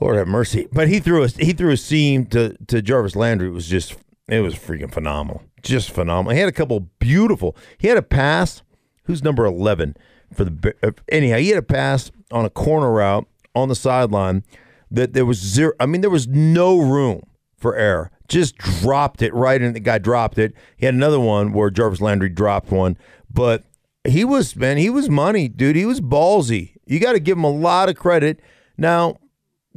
Lord 0.00 0.16
have 0.16 0.28
mercy, 0.28 0.66
but 0.72 0.88
he 0.88 0.98
threw 1.00 1.22
a 1.22 1.28
he 1.28 1.52
threw 1.52 1.70
a 1.72 1.76
seam 1.76 2.26
to 2.26 2.56
to 2.66 2.82
Jarvis 2.82 3.16
Landry. 3.16 3.48
It 3.48 3.52
was 3.52 3.66
just 3.66 3.96
it 4.28 4.40
was 4.40 4.54
freaking 4.54 4.92
phenomenal, 4.92 5.42
just 5.62 5.90
phenomenal. 5.90 6.34
He 6.34 6.40
had 6.40 6.48
a 6.48 6.52
couple 6.52 6.80
beautiful. 6.98 7.56
He 7.78 7.88
had 7.88 7.98
a 7.98 8.02
pass. 8.02 8.62
Who's 9.04 9.22
number 9.22 9.44
eleven 9.44 9.96
for 10.32 10.44
the? 10.44 10.74
Uh, 10.82 10.92
Anyhow, 11.10 11.38
he 11.38 11.48
had 11.48 11.58
a 11.58 11.62
pass 11.62 12.10
on 12.30 12.44
a 12.44 12.50
corner 12.50 12.90
route 12.90 13.26
on 13.54 13.68
the 13.68 13.74
sideline 13.74 14.44
that 14.90 15.12
there 15.12 15.26
was 15.26 15.38
zero. 15.38 15.72
I 15.80 15.86
mean, 15.86 16.00
there 16.00 16.10
was 16.10 16.28
no 16.28 16.78
room 16.78 17.22
for 17.56 17.76
error. 17.76 18.10
Just 18.28 18.56
dropped 18.56 19.22
it 19.22 19.34
right, 19.34 19.60
and 19.60 19.74
the 19.74 19.80
guy 19.80 19.98
dropped 19.98 20.38
it. 20.38 20.54
He 20.76 20.86
had 20.86 20.94
another 20.94 21.20
one 21.20 21.52
where 21.52 21.70
Jarvis 21.70 22.00
Landry 22.00 22.28
dropped 22.28 22.70
one, 22.70 22.96
but 23.28 23.64
he 24.04 24.24
was 24.24 24.56
man, 24.56 24.76
he 24.76 24.88
was 24.88 25.10
money, 25.10 25.48
dude. 25.48 25.76
He 25.76 25.84
was 25.84 26.00
ballsy. 26.00 26.76
You 26.86 27.00
got 27.00 27.12
to 27.12 27.20
give 27.20 27.36
him 27.36 27.44
a 27.44 27.50
lot 27.50 27.88
of 27.88 27.96
credit. 27.96 28.40
Now, 28.78 29.16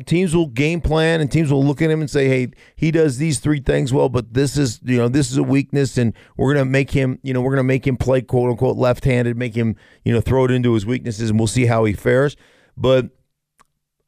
teams 0.05 0.35
will 0.35 0.47
game 0.47 0.81
plan 0.81 1.21
and 1.21 1.31
teams 1.31 1.51
will 1.51 1.63
look 1.63 1.81
at 1.81 1.89
him 1.89 2.01
and 2.01 2.09
say, 2.09 2.27
"Hey, 2.27 2.51
he 2.75 2.91
does 2.91 3.17
these 3.17 3.39
three 3.39 3.59
things 3.59 3.91
well, 3.91 4.09
but 4.09 4.33
this 4.33 4.57
is 4.57 4.79
you 4.83 4.97
know 4.97 5.07
this 5.07 5.31
is 5.31 5.37
a 5.37 5.43
weakness, 5.43 5.97
and 5.97 6.13
we're 6.37 6.53
gonna 6.53 6.65
make 6.65 6.91
him 6.91 7.19
you 7.23 7.33
know 7.33 7.41
we're 7.41 7.51
gonna 7.51 7.63
make 7.63 7.85
him 7.87 7.97
play 7.97 8.21
quote 8.21 8.49
unquote 8.49 8.77
left 8.77 9.05
handed, 9.05 9.37
make 9.37 9.55
him 9.55 9.75
you 10.03 10.13
know 10.13 10.21
throw 10.21 10.45
it 10.45 10.51
into 10.51 10.73
his 10.73 10.85
weaknesses, 10.85 11.29
and 11.29 11.39
we'll 11.39 11.47
see 11.47 11.65
how 11.65 11.85
he 11.85 11.93
fares." 11.93 12.35
But 12.77 13.09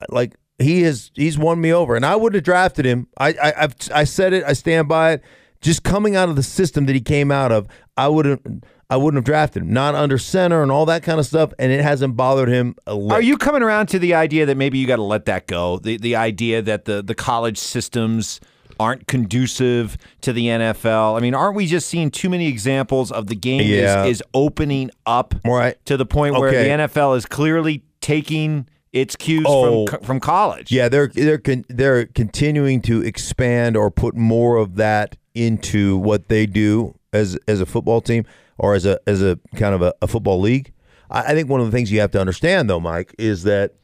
like 0.09 0.35
he 0.59 0.83
has 0.83 1.11
he's 1.15 1.37
won 1.37 1.59
me 1.59 1.73
over, 1.73 1.95
and 1.95 2.05
I 2.05 2.15
would 2.15 2.33
have 2.33 2.43
drafted 2.43 2.85
him. 2.85 3.07
I 3.17 3.29
I 3.29 3.53
I've, 3.63 3.75
I 3.93 4.03
said 4.03 4.33
it. 4.33 4.43
I 4.43 4.53
stand 4.53 4.87
by 4.87 5.13
it. 5.13 5.23
Just 5.65 5.84
coming 5.84 6.15
out 6.15 6.29
of 6.29 6.36
the 6.36 6.43
system 6.43 6.86
that 6.86 6.93
he 6.93 7.01
came 7.01 7.31
out 7.31 7.51
of, 7.51 7.67
I 7.98 8.07
would 8.07 8.25
have. 8.25 8.39
I 8.88 8.98
wouldn't 8.98 9.17
have 9.17 9.25
drafted 9.25 9.63
him, 9.63 9.74
not 9.74 9.95
under 9.95 10.19
center 10.19 10.62
and 10.62 10.72
all 10.72 10.86
that 10.86 11.01
kind 11.01 11.19
of 11.19 11.25
stuff, 11.25 11.51
and 11.57 11.72
it 11.72 11.81
hasn't 11.81 12.15
bothered 12.15 12.50
him 12.50 12.75
a 12.86 12.93
lick. 12.93 13.13
Are 13.17 13.22
you 13.22 13.36
coming 13.36 13.63
around 13.63 13.88
to 13.88 13.98
the 13.98 14.13
idea 14.13 14.45
that 14.45 14.57
maybe 14.57 14.77
you 14.77 14.86
got 14.86 14.98
to 14.98 15.01
let 15.01 15.25
that 15.25 15.48
go? 15.48 15.79
The 15.79 15.98
the 15.98 16.15
idea 16.15 16.62
that 16.62 16.86
the 16.86 17.01
the 17.01 17.15
college 17.15 17.57
systems 17.57 18.39
aren't 18.79 19.07
conducive 19.07 19.98
to 20.22 20.34
the 20.34 20.45
NFL. 20.48 21.17
I 21.17 21.19
mean, 21.22 21.34
aren't 21.34 21.55
we 21.55 21.65
just 21.65 21.88
seeing 21.88 22.12
too 22.12 22.29
many 22.29 22.48
examples 22.48 23.12
of 23.12 23.25
the 23.25 23.36
game 23.36 23.62
Yeah. 23.62 24.03
is, 24.03 24.19
is 24.19 24.24
opening 24.36 24.91
up 25.07 25.34
Right. 25.45 25.84
to 25.86 25.98
the 25.98 26.05
point 26.05 26.36
where 26.38 26.50
Okay. 26.50 26.63
the 26.65 26.69
NFL 26.84 27.15
is 27.15 27.25
clearly 27.25 27.81
taking 28.01 28.67
its 28.93 29.15
cues 29.15 29.45
Oh. 29.48 29.88
from 29.88 30.01
from 30.03 30.19
college? 30.19 30.72
Yeah, 30.72 30.89
they're 30.89 31.07
they're 31.07 31.39
con- 31.39 31.65
they're 31.69 32.05
continuing 32.05 32.81
to 32.81 33.01
expand 33.01 33.75
or 33.75 33.89
put 33.89 34.15
more 34.15 34.57
of 34.57 34.75
that 34.75 35.15
into 35.35 35.97
what 35.97 36.27
they 36.29 36.45
do 36.45 36.97
as 37.13 37.37
as 37.47 37.61
a 37.61 37.65
football 37.65 38.01
team 38.01 38.25
or 38.57 38.73
as 38.73 38.85
a 38.85 38.99
as 39.07 39.21
a 39.21 39.39
kind 39.55 39.75
of 39.75 39.81
a, 39.81 39.93
a 40.01 40.07
football 40.07 40.39
league. 40.39 40.73
I, 41.09 41.31
I 41.31 41.35
think 41.35 41.49
one 41.49 41.59
of 41.59 41.65
the 41.67 41.71
things 41.71 41.91
you 41.91 41.99
have 41.99 42.11
to 42.11 42.19
understand 42.19 42.69
though, 42.69 42.79
Mike, 42.79 43.13
is 43.17 43.43
that 43.43 43.75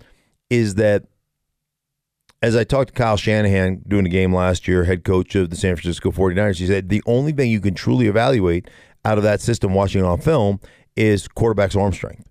is 0.50 0.76
that 0.76 1.06
as 2.42 2.56
I 2.56 2.64
talked 2.64 2.90
to 2.90 2.94
Kyle 2.94 3.18
Shanahan 3.18 3.84
doing 3.88 4.04
the 4.04 4.10
game 4.10 4.34
last 4.34 4.68
year, 4.68 4.86
head 4.86 5.04
coach 5.04 5.36
of 5.36 5.50
the 5.50 5.56
San 5.56 5.76
Francisco 5.76 6.12
49ers, 6.12 6.58
he 6.58 6.66
said 6.66 6.90
the 6.90 7.04
only 7.06 7.32
thing 7.32 7.52
you 7.52 7.62
can 7.62 7.76
truly 7.76 8.08
evaluate 8.08 8.70
out 9.06 9.18
of 9.18 9.24
that 9.24 9.42
system 9.42 9.74
watching 9.74 10.02
it 10.02 10.08
on 10.08 10.20
film 10.20 10.60
is 10.96 11.28
quarterback's 11.28 11.76
arm 11.76 11.94
strength. 11.94 12.28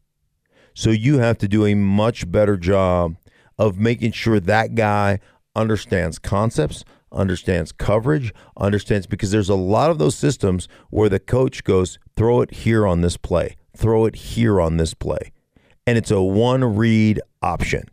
So 0.74 0.90
you 0.90 1.18
have 1.18 1.38
to 1.38 1.48
do 1.48 1.64
a 1.64 1.74
much 1.74 2.30
better 2.30 2.56
job 2.56 3.16
of 3.58 3.78
making 3.78 4.12
sure 4.12 4.40
that 4.40 4.74
guy 4.74 5.20
understands 5.54 6.18
concepts, 6.18 6.84
understands 7.12 7.72
coverage, 7.72 8.32
understands 8.56 9.06
because 9.06 9.30
there's 9.30 9.48
a 9.48 9.54
lot 9.54 9.90
of 9.90 9.98
those 9.98 10.14
systems 10.14 10.68
where 10.90 11.08
the 11.08 11.18
coach 11.18 11.64
goes, 11.64 11.98
throw 12.16 12.40
it 12.40 12.50
here 12.50 12.86
on 12.86 13.00
this 13.00 13.16
play, 13.16 13.56
throw 13.76 14.06
it 14.06 14.14
here 14.14 14.60
on 14.60 14.76
this 14.76 14.94
play. 14.94 15.32
And 15.86 15.98
it's 15.98 16.10
a 16.10 16.20
one 16.20 16.76
read 16.76 17.20
option. 17.42 17.84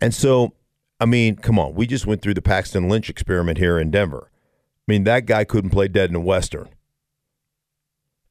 And 0.00 0.14
so, 0.14 0.54
I 1.00 1.06
mean, 1.06 1.36
come 1.36 1.58
on, 1.58 1.74
we 1.74 1.86
just 1.86 2.06
went 2.06 2.22
through 2.22 2.34
the 2.34 2.42
Paxton 2.42 2.88
Lynch 2.88 3.10
experiment 3.10 3.58
here 3.58 3.78
in 3.78 3.90
Denver. 3.90 4.30
I 4.32 4.92
mean, 4.92 5.04
that 5.04 5.26
guy 5.26 5.44
couldn't 5.44 5.70
play 5.70 5.88
dead 5.88 6.08
in 6.08 6.14
the 6.14 6.20
Western. 6.20 6.68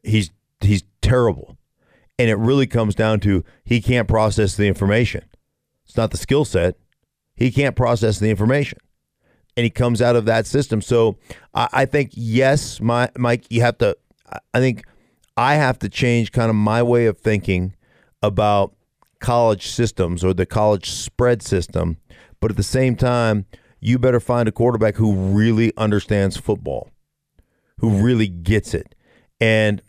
He's 0.04 0.32
he's 0.62 0.84
terrible. 1.02 1.58
And 2.20 2.30
it 2.30 2.36
really 2.36 2.66
comes 2.66 2.96
down 2.96 3.20
to 3.22 3.44
he 3.64 3.80
can't 3.80 4.08
process 4.08 4.56
the 4.56 4.68
information. 4.68 5.24
It's 5.86 5.96
not 5.96 6.12
the 6.12 6.18
skill 6.18 6.46
set. 6.46 6.78
He 7.36 7.52
can't 7.52 7.76
process 7.76 8.18
the 8.18 8.32
information. 8.32 8.80
And 9.58 9.64
he 9.64 9.70
comes 9.72 10.02
out 10.02 10.16
of 10.16 10.26
that 10.26 10.46
system. 10.46 10.82
So 10.82 11.18
I, 11.54 11.68
I 11.74 11.86
think, 11.86 12.12
yes, 12.14 12.80
my 12.80 13.10
Mike, 13.18 13.46
you 13.50 13.62
have 13.62 13.78
to 13.80 13.98
I- 14.54 14.60
think 14.60 14.86
I 15.36 15.56
have 15.56 15.80
to 15.80 15.90
change 15.90 16.32
kind 16.32 16.50
of 16.50 16.56
my 16.56 16.82
way 16.84 17.08
of 17.08 17.18
thinking 17.18 17.76
about 18.22 18.74
college 19.20 19.68
systems 19.68 20.24
or 20.24 20.34
the 20.34 20.46
college 20.46 20.92
spread 20.92 21.42
system. 21.42 21.98
But 22.40 22.52
at 22.52 22.58
the 22.58 22.64
same 22.64 22.96
time, 22.96 23.46
you 23.80 23.98
better 24.00 24.20
find 24.20 24.48
a 24.48 24.52
quarterback 24.52 24.96
who 24.96 25.14
really 25.14 25.74
understands 25.76 26.38
football, 26.38 26.90
who 27.80 27.90
really 28.04 28.28
gets 28.28 28.74
it. 28.74 28.96
And 29.42 29.82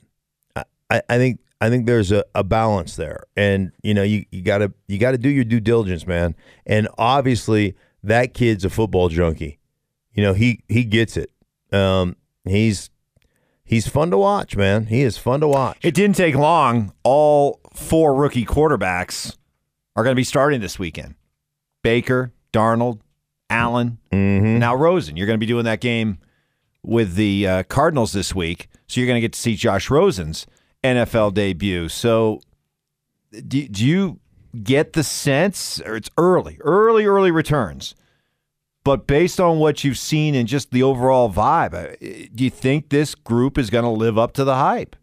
I, 0.91 1.03
I 1.09 1.19
think 1.19 1.41
I 1.61 1.69
think 1.71 1.87
there's 1.87 2.13
a, 2.13 2.25
a 2.35 2.45
balance 2.45 2.97
there. 2.97 3.25
And 3.37 3.73
you 3.83 3.93
know, 3.95 4.03
you, 4.03 4.25
you 4.31 4.43
gotta 4.43 4.73
you 4.87 4.99
gotta 4.99 5.19
do 5.19 5.29
your 5.29 5.45
due 5.45 5.61
diligence, 5.61 6.07
man. 6.07 6.35
And 6.67 6.89
obviously 6.97 7.75
that 8.09 8.35
kid's 8.35 8.65
a 8.65 8.71
football 8.71 9.09
junkie. 9.09 9.59
You 10.13 10.23
know, 10.23 10.33
he 10.35 10.63
he 10.69 10.85
gets 10.85 11.17
it. 11.17 11.31
Um 11.73 12.17
he's 12.45 12.91
he's 13.65 13.87
fun 13.89 14.11
to 14.11 14.19
watch, 14.19 14.57
man. 14.57 14.87
He 14.87 15.03
is 15.03 15.17
fun 15.19 15.41
to 15.41 15.49
watch. 15.49 15.79
It 15.83 15.95
didn't 15.95 16.17
take 16.17 16.35
long. 16.35 16.93
All 17.05 17.61
four 17.75 18.15
rookie 18.15 18.45
quarterbacks 18.45 19.37
are 19.95 20.03
going 20.05 20.15
to 20.15 20.19
be 20.19 20.25
starting 20.25 20.61
this 20.61 20.79
weekend. 20.79 21.15
Baker, 21.83 22.33
Darnold, 22.53 23.01
Allen, 23.51 23.99
Mm-hmm. 24.13 24.59
now 24.59 24.75
Rosen. 24.75 25.17
You're 25.17 25.27
going 25.27 25.39
to 25.39 25.45
be 25.45 25.47
doing 25.47 25.65
that 25.65 25.81
game 25.81 26.19
with 26.83 27.15
the 27.15 27.47
uh, 27.47 27.63
Cardinals 27.65 28.13
this 28.13 28.35
week, 28.35 28.69
so 28.87 29.01
you're 29.01 29.07
going 29.07 29.17
to 29.17 29.21
get 29.21 29.33
to 29.35 29.39
see 29.41 29.55
Josh 29.57 29.91
Rosen's 29.91 30.47
NFL 30.83 31.35
debut. 31.35 31.89
So, 31.89 32.41
do, 33.47 33.69
do 33.69 33.87
you 33.87 34.21
get 34.59 34.93
the 34.93 35.03
sense, 35.03 35.81
or 35.87 35.97
it's 35.97 36.11
early, 36.19 36.59
early, 36.61 37.07
early 37.07 37.31
returns? 37.31 37.95
But 38.85 39.07
based 39.07 39.39
on 39.41 39.59
what 39.59 39.85
you've 39.85 39.99
seen 39.99 40.35
and 40.35 40.49
just 40.49 40.71
the 40.71 40.83
overall 40.83 41.31
vibe, 41.31 41.75
uh, 41.75 41.97
do 42.35 42.45
you 42.45 42.51
think 42.51 42.89
this 42.89 43.15
group 43.15 43.59
is 43.59 43.71
going 43.71 43.85
to 43.85 43.91
live 43.91 44.17
up 44.19 44.33
to 44.35 44.45
the 44.45 44.55
hype? 44.57 44.97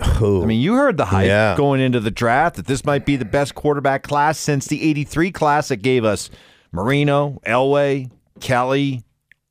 I 0.00 0.20
mean, 0.46 0.60
you 0.60 0.74
heard 0.74 0.96
the 0.96 1.04
hype 1.06 1.26
Yeah. 1.28 1.54
going 1.56 1.80
into 1.80 2.00
the 2.00 2.10
draft 2.10 2.56
that 2.56 2.66
this 2.66 2.84
might 2.84 3.06
be 3.06 3.16
the 3.16 3.24
best 3.24 3.54
quarterback 3.54 4.02
class 4.02 4.38
since 4.38 4.66
the 4.66 4.82
83 4.88 5.30
class 5.30 5.68
that 5.68 5.76
gave 5.76 6.04
us 6.04 6.28
Marino, 6.72 7.40
Elway, 7.46 8.10
Kelly, 8.40 9.04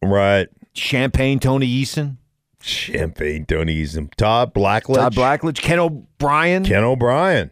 right. 0.03 0.47
Champagne, 0.73 1.39
Tony 1.39 1.67
Eason, 1.67 2.17
Champagne 2.61 3.45
Tony 3.45 3.81
Eason. 3.83 4.13
Todd 4.15 4.53
Blackledge. 4.53 4.95
Todd 4.95 5.15
Blackledge, 5.15 5.61
Ken 5.61 5.79
O'Brien. 5.79 6.63
Ken 6.65 6.83
O'Brien. 6.83 7.49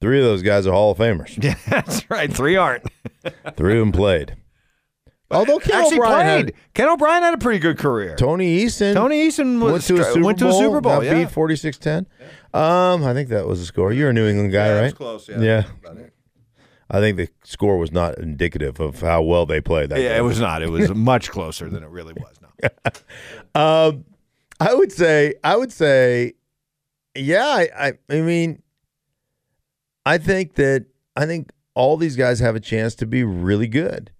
Three 0.00 0.18
of 0.18 0.24
those 0.24 0.42
guys 0.42 0.66
are 0.66 0.72
Hall 0.72 0.92
of 0.92 0.98
Famers. 0.98 1.42
Yeah, 1.42 1.54
that's 1.68 2.08
right. 2.10 2.32
Three 2.32 2.56
aren't. 2.56 2.84
Three 3.56 3.74
of 3.74 3.80
them 3.80 3.92
played. 3.92 4.36
Although 5.32 5.58
Ken 5.60 5.80
Actually 5.82 5.98
O'Brien 5.98 6.42
played. 6.44 6.54
Ken 6.74 6.88
O'Brien 6.88 7.22
had 7.22 7.34
a 7.34 7.38
pretty 7.38 7.60
good 7.60 7.78
career. 7.78 8.16
Tony 8.16 8.64
Eason. 8.64 8.94
Tony 8.94 9.28
Eason 9.28 9.60
was, 9.60 9.72
went 9.72 9.84
to 9.84 10.00
a 10.00 10.04
Super 10.12 10.24
went 10.26 10.38
to 10.38 10.46
Bowl. 10.46 10.58
a 10.58 10.64
Super 10.64 10.80
Bowl. 10.80 11.04
Yeah. 11.04 11.14
beat 11.14 11.28
46-10. 11.28 12.06
Um, 12.52 13.04
I 13.04 13.14
think 13.14 13.28
that 13.28 13.46
was 13.46 13.60
the 13.60 13.66
score. 13.66 13.92
You're 13.92 14.10
a 14.10 14.12
New 14.12 14.26
England 14.26 14.52
guy, 14.52 14.80
right? 14.80 14.94
close, 14.94 15.28
Yeah. 15.28 15.64
I 16.92 16.98
think 16.98 17.16
the 17.18 17.28
score 17.44 17.78
was 17.78 17.92
not 17.92 18.18
indicative 18.18 18.80
of 18.80 19.00
how 19.00 19.22
well 19.22 19.46
they 19.46 19.60
played 19.60 19.90
that 19.90 19.96
game. 19.96 20.06
yeah, 20.06 20.16
it 20.18 20.22
was 20.22 20.40
not. 20.40 20.60
It 20.62 20.70
was 20.70 20.90
much 20.94 21.30
closer 21.30 21.68
than 21.70 21.84
it 21.84 21.88
really 21.88 22.14
was. 22.14 22.40
No. 22.42 23.60
Um, 23.60 24.04
I 24.58 24.74
would 24.74 24.90
say, 24.90 25.34
I 25.44 25.54
would 25.56 25.70
say, 25.70 26.32
yeah. 27.14 27.46
I, 27.46 27.68
I, 27.78 27.92
I 28.10 28.20
mean, 28.22 28.60
I 30.04 30.18
think 30.18 30.54
that 30.54 30.86
I 31.16 31.26
think 31.26 31.50
all 31.74 31.96
these 31.96 32.16
guys 32.16 32.40
have 32.40 32.56
a 32.56 32.60
chance 32.60 32.94
to 32.96 33.06
be 33.06 33.24
really 33.24 33.68
good, 33.68 34.10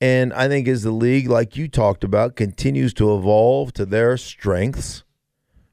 and 0.00 0.32
I 0.32 0.48
think 0.48 0.68
as 0.68 0.82
the 0.82 0.90
league, 0.90 1.28
like 1.28 1.56
you 1.56 1.68
talked 1.68 2.04
about, 2.04 2.36
continues 2.36 2.94
to 2.94 3.14
evolve 3.14 3.72
to 3.74 3.86
their 3.86 4.16
strengths. 4.16 5.02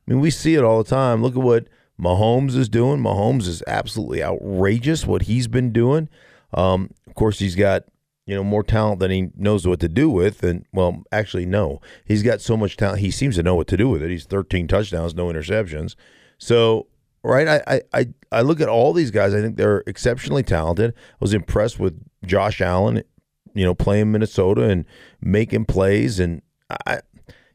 I 0.07 0.11
mean, 0.11 0.19
we 0.19 0.29
see 0.29 0.55
it 0.55 0.63
all 0.63 0.83
the 0.83 0.89
time. 0.89 1.21
Look 1.21 1.35
at 1.35 1.41
what 1.41 1.67
Mahomes 1.99 2.55
is 2.55 2.69
doing. 2.69 3.01
Mahomes 3.01 3.47
is 3.47 3.63
absolutely 3.67 4.23
outrageous 4.23 5.05
what 5.05 5.23
he's 5.23 5.47
been 5.47 5.71
doing. 5.71 6.09
Um, 6.53 6.91
of 7.07 7.15
course, 7.15 7.39
he's 7.39 7.55
got 7.55 7.83
you 8.25 8.35
know 8.35 8.43
more 8.43 8.63
talent 8.63 8.99
than 8.99 9.11
he 9.11 9.29
knows 9.35 9.67
what 9.67 9.79
to 9.81 9.87
do 9.87 10.09
with. 10.09 10.43
And 10.43 10.65
well, 10.73 11.03
actually, 11.11 11.45
no, 11.45 11.81
he's 12.03 12.23
got 12.23 12.41
so 12.41 12.57
much 12.57 12.77
talent. 12.77 12.99
He 12.99 13.11
seems 13.11 13.35
to 13.35 13.43
know 13.43 13.55
what 13.55 13.67
to 13.67 13.77
do 13.77 13.89
with 13.89 14.01
it. 14.01 14.09
He's 14.09 14.25
13 14.25 14.67
touchdowns, 14.67 15.15
no 15.15 15.27
interceptions. 15.27 15.95
So 16.37 16.87
right, 17.29 17.48
I 17.48 17.82
I 17.94 18.08
I, 18.32 18.41
look 18.41 18.62
at 18.62 18.70
all 18.70 18.94
these 18.94 19.12
guys. 19.12 19.34
I 19.34 19.41
think 19.41 19.58
they're 19.58 19.84
exceptionally 19.88 20.44
talented. 20.44 20.94
I 20.96 21.15
was 21.20 21.34
impressed 21.34 21.79
with 21.79 22.00
Josh 22.25 22.62
Allen. 22.62 23.03
You 23.53 23.63
know, 23.63 23.74
playing 23.74 24.12
Minnesota 24.12 24.63
and 24.63 24.86
making 25.22 25.65
plays, 25.65 26.20
and 26.20 26.41
I, 26.86 27.00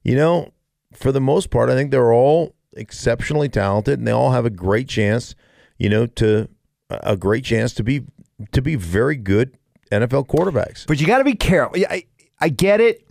you 0.03 0.17
know, 0.17 0.53
for 0.95 1.13
the 1.13 1.21
most 1.21 1.51
part, 1.51 1.69
I 1.69 1.75
think 1.75 1.91
they're 1.91 2.13
all 2.13 2.55
exceptionally 2.73 3.51
talented, 3.51 3.99
and 3.99 4.09
they 4.09 4.13
all 4.13 4.31
have 4.33 4.47
a 4.47 4.51
great 4.51 4.89
chance, 4.89 5.35
you 5.79 5.91
know, 5.91 6.07
to 6.07 6.49
a 6.89 7.17
great 7.19 7.45
chance 7.45 7.75
to 7.75 7.83
be 7.83 8.05
to 8.53 8.63
be 8.63 8.77
very 8.77 9.17
good 9.17 9.59
NFL 9.93 10.27
quarterbacks. 10.27 10.87
But 10.87 11.01
you 11.01 11.07
got 11.07 11.19
to 11.19 11.25
be 11.25 11.35
careful. 11.35 11.85
I, 11.89 12.05
I 12.41 12.49
get 12.49 12.81
it, 12.81 13.07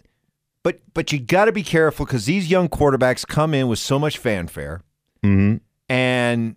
but 0.63 0.79
but 0.95 1.11
you 1.11 1.19
got 1.19 1.45
to 1.45 1.51
be 1.51 1.63
careful 1.63 2.05
because 2.05 2.25
these 2.25 2.49
young 2.49 2.69
quarterbacks 2.69 3.25
come 3.25 3.53
in 3.53 3.67
with 3.67 3.79
so 3.79 3.99
much 3.99 4.17
fanfare, 4.17 4.81
Mm-hmm. 5.23 5.57
And 5.89 6.55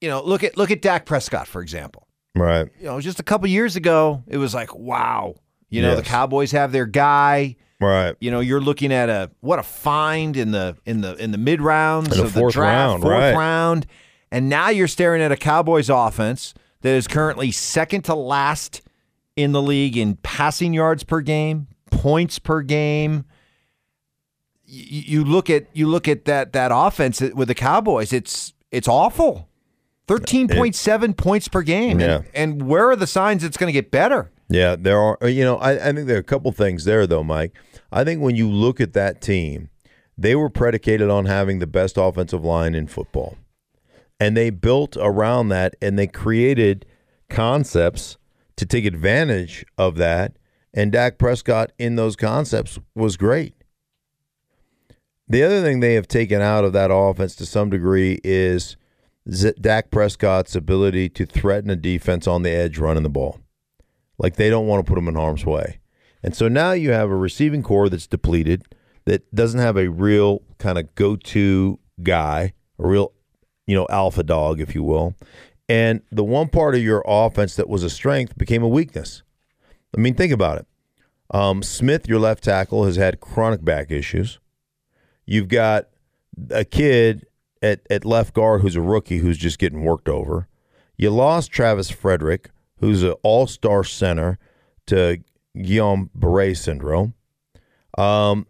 you 0.00 0.08
know, 0.08 0.22
look 0.22 0.42
at 0.42 0.56
look 0.56 0.70
at 0.70 0.82
Dak 0.82 1.06
Prescott 1.06 1.46
for 1.46 1.62
example. 1.62 2.06
Right. 2.34 2.68
You 2.78 2.86
know, 2.86 3.00
just 3.00 3.18
a 3.18 3.22
couple 3.22 3.46
years 3.48 3.76
ago, 3.76 4.22
it 4.26 4.36
was 4.36 4.54
like, 4.54 4.74
wow, 4.74 5.36
you 5.70 5.82
know, 5.82 5.96
the 5.96 6.02
Cowboys 6.02 6.52
have 6.52 6.70
their 6.72 6.86
guy. 6.86 7.56
Right. 7.80 8.14
You 8.20 8.30
know, 8.30 8.40
you're 8.40 8.60
looking 8.60 8.92
at 8.92 9.08
a 9.08 9.30
what 9.40 9.58
a 9.58 9.62
find 9.62 10.36
in 10.36 10.50
the 10.50 10.76
in 10.84 11.00
the 11.00 11.14
in 11.16 11.30
the 11.30 11.38
mid 11.38 11.60
rounds 11.60 12.18
of 12.18 12.32
the 12.32 12.40
draft, 12.40 12.56
round, 12.56 13.02
fourth 13.02 13.12
right. 13.12 13.34
round, 13.34 13.86
and 14.30 14.48
now 14.48 14.70
you're 14.70 14.88
staring 14.88 15.22
at 15.22 15.32
a 15.32 15.36
Cowboys 15.36 15.90
offense 15.90 16.54
that 16.80 16.94
is 16.94 17.06
currently 17.06 17.50
second 17.50 18.02
to 18.02 18.14
last 18.14 18.82
in 19.34 19.52
the 19.52 19.60
league 19.60 19.96
in 19.96 20.16
passing 20.16 20.72
yards 20.72 21.04
per 21.04 21.20
game, 21.20 21.68
points 21.90 22.38
per 22.38 22.62
game. 22.62 23.24
You, 24.66 25.20
you 25.20 25.24
look 25.24 25.48
at 25.48 25.66
you 25.72 25.86
look 25.86 26.08
at 26.08 26.24
that 26.26 26.52
that 26.52 26.70
offense 26.74 27.20
with 27.20 27.48
the 27.48 27.54
Cowboys. 27.54 28.12
It's 28.12 28.52
it's 28.70 28.88
awful. 28.88 29.48
Thirteen 30.06 30.48
point 30.48 30.74
seven 30.74 31.14
points 31.14 31.48
per 31.48 31.62
game. 31.62 32.00
Yeah. 32.00 32.22
And, 32.34 32.60
and 32.60 32.68
where 32.68 32.90
are 32.90 32.96
the 32.96 33.06
signs 33.06 33.44
it's 33.44 33.56
going 33.56 33.68
to 33.68 33.72
get 33.72 33.90
better? 33.90 34.30
Yeah, 34.48 34.76
there 34.78 34.98
are. 34.98 35.18
You 35.28 35.44
know, 35.44 35.56
I, 35.56 35.88
I 35.88 35.92
think 35.92 36.06
there 36.06 36.16
are 36.16 36.20
a 36.20 36.24
couple 36.24 36.52
things 36.52 36.84
there, 36.84 37.06
though, 37.06 37.24
Mike. 37.24 37.52
I 37.90 38.04
think 38.04 38.20
when 38.20 38.36
you 38.36 38.48
look 38.50 38.80
at 38.80 38.92
that 38.92 39.20
team, 39.20 39.70
they 40.16 40.34
were 40.34 40.50
predicated 40.50 41.10
on 41.10 41.26
having 41.26 41.58
the 41.58 41.66
best 41.66 41.96
offensive 41.96 42.44
line 42.44 42.74
in 42.74 42.86
football. 42.86 43.36
And 44.18 44.36
they 44.36 44.50
built 44.50 44.96
around 44.98 45.48
that 45.48 45.76
and 45.82 45.98
they 45.98 46.06
created 46.06 46.86
concepts 47.28 48.16
to 48.56 48.64
take 48.64 48.84
advantage 48.84 49.64
of 49.76 49.96
that. 49.96 50.36
And 50.72 50.92
Dak 50.92 51.18
Prescott 51.18 51.72
in 51.78 51.96
those 51.96 52.16
concepts 52.16 52.78
was 52.94 53.16
great. 53.16 53.54
The 55.28 55.42
other 55.42 55.62
thing 55.62 55.80
they 55.80 55.94
have 55.94 56.06
taken 56.06 56.40
out 56.40 56.64
of 56.64 56.72
that 56.72 56.90
offense 56.92 57.34
to 57.36 57.46
some 57.46 57.68
degree 57.68 58.20
is 58.22 58.76
Dak 59.60 59.90
Prescott's 59.90 60.54
ability 60.54 61.08
to 61.10 61.26
threaten 61.26 61.68
a 61.68 61.76
defense 61.76 62.28
on 62.28 62.42
the 62.42 62.50
edge 62.50 62.78
running 62.78 63.02
the 63.02 63.08
ball. 63.08 63.40
Like 64.18 64.36
they 64.36 64.48
don't 64.48 64.68
want 64.68 64.86
to 64.86 64.88
put 64.88 64.98
him 64.98 65.08
in 65.08 65.16
harm's 65.16 65.44
way. 65.44 65.80
And 66.22 66.34
so 66.34 66.48
now 66.48 66.72
you 66.72 66.92
have 66.92 67.10
a 67.10 67.16
receiving 67.16 67.62
corps 67.62 67.88
that's 67.88 68.06
depleted, 68.06 68.64
that 69.04 69.32
doesn't 69.34 69.60
have 69.60 69.76
a 69.76 69.88
real 69.88 70.42
kind 70.58 70.78
of 70.78 70.94
go 70.94 71.16
to 71.16 71.78
guy, 72.02 72.52
a 72.78 72.86
real, 72.86 73.12
you 73.66 73.74
know, 73.74 73.86
alpha 73.90 74.22
dog, 74.22 74.60
if 74.60 74.74
you 74.74 74.82
will. 74.82 75.14
And 75.68 76.02
the 76.12 76.24
one 76.24 76.48
part 76.48 76.76
of 76.76 76.82
your 76.82 77.04
offense 77.06 77.56
that 77.56 77.68
was 77.68 77.82
a 77.82 77.90
strength 77.90 78.38
became 78.38 78.62
a 78.62 78.68
weakness. 78.68 79.22
I 79.96 80.00
mean, 80.00 80.14
think 80.14 80.32
about 80.32 80.58
it. 80.58 80.66
Um, 81.32 81.62
Smith, 81.62 82.08
your 82.08 82.20
left 82.20 82.44
tackle, 82.44 82.84
has 82.84 82.96
had 82.96 83.20
chronic 83.20 83.64
back 83.64 83.90
issues. 83.90 84.38
You've 85.26 85.48
got 85.48 85.88
a 86.50 86.64
kid 86.64 87.26
at, 87.62 87.80
at 87.90 88.04
left 88.04 88.34
guard 88.34 88.62
who's 88.62 88.76
a 88.76 88.80
rookie 88.80 89.18
who's 89.18 89.38
just 89.38 89.58
getting 89.58 89.82
worked 89.82 90.08
over. 90.08 90.48
You 90.96 91.10
lost 91.10 91.50
Travis 91.50 91.90
Frederick, 91.90 92.50
who's 92.78 93.02
an 93.02 93.14
all 93.22 93.46
star 93.46 93.84
center, 93.84 94.38
to 94.86 95.18
Guillain 95.56 96.10
Barre 96.14 96.54
syndrome. 96.54 97.14
Um, 97.98 98.46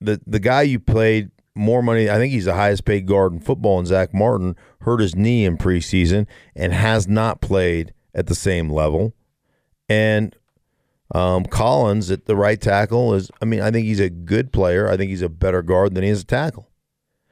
the 0.00 0.20
the 0.26 0.40
guy 0.40 0.62
you 0.62 0.80
played 0.80 1.30
more 1.54 1.82
money, 1.82 2.10
I 2.10 2.16
think 2.16 2.32
he's 2.32 2.44
the 2.44 2.54
highest 2.54 2.84
paid 2.84 3.06
guard 3.06 3.32
in 3.32 3.40
football, 3.40 3.78
and 3.78 3.86
Zach 3.86 4.12
Martin 4.12 4.56
hurt 4.82 5.00
his 5.00 5.14
knee 5.14 5.44
in 5.44 5.56
preseason 5.56 6.26
and 6.54 6.72
has 6.72 7.08
not 7.08 7.40
played 7.40 7.92
at 8.14 8.26
the 8.26 8.34
same 8.34 8.70
level. 8.70 9.14
And 9.88 10.36
um, 11.14 11.44
Collins 11.44 12.10
at 12.10 12.26
the 12.26 12.36
right 12.36 12.60
tackle 12.60 13.14
is, 13.14 13.30
I 13.40 13.44
mean, 13.44 13.60
I 13.60 13.70
think 13.70 13.86
he's 13.86 14.00
a 14.00 14.10
good 14.10 14.52
player. 14.52 14.88
I 14.88 14.96
think 14.96 15.10
he's 15.10 15.22
a 15.22 15.28
better 15.28 15.62
guard 15.62 15.94
than 15.94 16.02
he 16.04 16.10
is 16.10 16.22
a 16.22 16.26
tackle. 16.26 16.68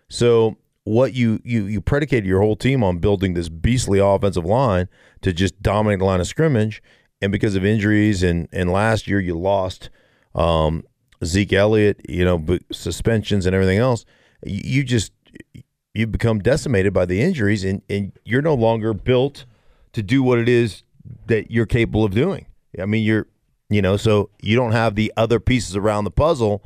So 0.09 0.57
what 0.85 1.15
you 1.15 1.41
you 1.45 1.65
you 1.65 1.81
predicated 1.81 2.27
your 2.27 2.41
whole 2.41 2.57
team 2.57 2.85
on 2.85 2.99
building 2.99 3.35
this 3.35 3.49
beastly 3.49 3.99
offensive 3.99 4.45
line 4.45 4.89
to 5.23 5.33
just 5.33 5.61
dominate 5.63 5.99
the 5.99 6.05
line 6.05 6.21
of 6.21 6.27
scrimmage, 6.27 6.83
and 7.21 7.33
because 7.33 7.57
of 7.57 7.65
injuries 7.65 8.23
and 8.23 8.49
and 8.53 8.71
last 8.71 9.09
year 9.09 9.19
you 9.19 9.37
lost 9.37 9.91
um, 10.35 10.85
Zeke 11.25 11.55
Elliott, 11.55 12.01
you 12.09 12.25
know, 12.25 12.59
suspensions 12.71 13.47
and 13.47 13.55
everything 13.55 13.79
else, 13.79 14.05
you 14.45 14.85
just 14.85 15.13
you 15.95 16.07
become 16.07 16.39
decimated 16.39 16.93
by 16.93 17.07
the 17.07 17.21
injuries, 17.21 17.65
and 17.65 17.83
and 17.89 18.13
you're 18.25 18.43
no 18.43 18.55
longer 18.55 18.93
built 18.93 19.47
to 19.95 20.03
do 20.03 20.23
what 20.23 20.39
it 20.39 20.49
is 20.49 20.83
that 21.27 21.51
you're 21.51 21.67
capable 21.67 22.05
of 22.05 22.13
doing. 22.13 22.47
I 22.81 22.87
mean, 22.87 23.05
you're 23.05 23.27
you 23.75 23.83
know, 23.83 23.97
so 23.97 24.31
you 24.41 24.55
don't 24.55 24.71
have 24.71 24.95
the 24.95 25.13
other 25.17 25.41
pieces 25.41 25.75
around 25.75 26.05
the 26.05 26.11
puzzle 26.13 26.63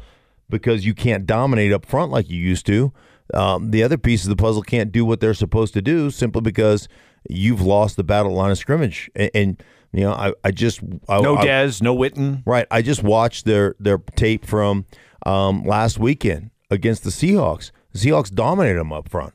because 0.51 0.85
you 0.85 0.93
can't 0.93 1.25
dominate 1.25 1.73
up 1.73 1.87
front 1.87 2.13
like 2.13 2.29
you 2.29 2.39
used 2.39 2.67
to. 2.67 2.93
Um, 3.33 3.71
the 3.71 3.83
other 3.83 3.97
pieces 3.97 4.27
of 4.27 4.37
the 4.37 4.43
puzzle 4.43 4.61
can't 4.61 4.93
do 4.93 5.07
what 5.07 5.21
they're 5.21 5.33
supposed 5.33 5.73
to 5.73 5.81
do 5.81 6.11
simply 6.11 6.43
because 6.43 6.87
you've 7.29 7.63
lost 7.63 7.97
the 7.97 8.05
battle 8.05 8.33
line 8.33 8.51
of 8.51 8.59
scrimmage. 8.59 9.11
And, 9.17 9.31
and 9.35 9.63
you 9.93 10.03
know, 10.03 10.13
I, 10.13 10.35
I 10.45 10.51
just 10.51 10.81
I, 11.09 11.23
no 11.23 11.39
I, 11.39 11.47
Dez, 11.47 11.81
no 11.81 11.97
Witten. 11.97 12.43
Right. 12.45 12.67
I 12.71 12.83
just 12.83 13.03
watched 13.03 13.47
their 13.47 13.75
their 13.81 13.99
tape 14.17 14.45
from 14.45 14.85
um, 15.25 15.65
last 15.65 15.99
weekend 15.99 16.51
against 16.71 17.05
the 17.05 17.11
Seahawks. 17.11 17.71
The 17.93 18.01
Seahawks 18.01 18.35
dominated 18.35 18.81
them 18.81 18.93
up 18.93 19.09
front. 19.09 19.33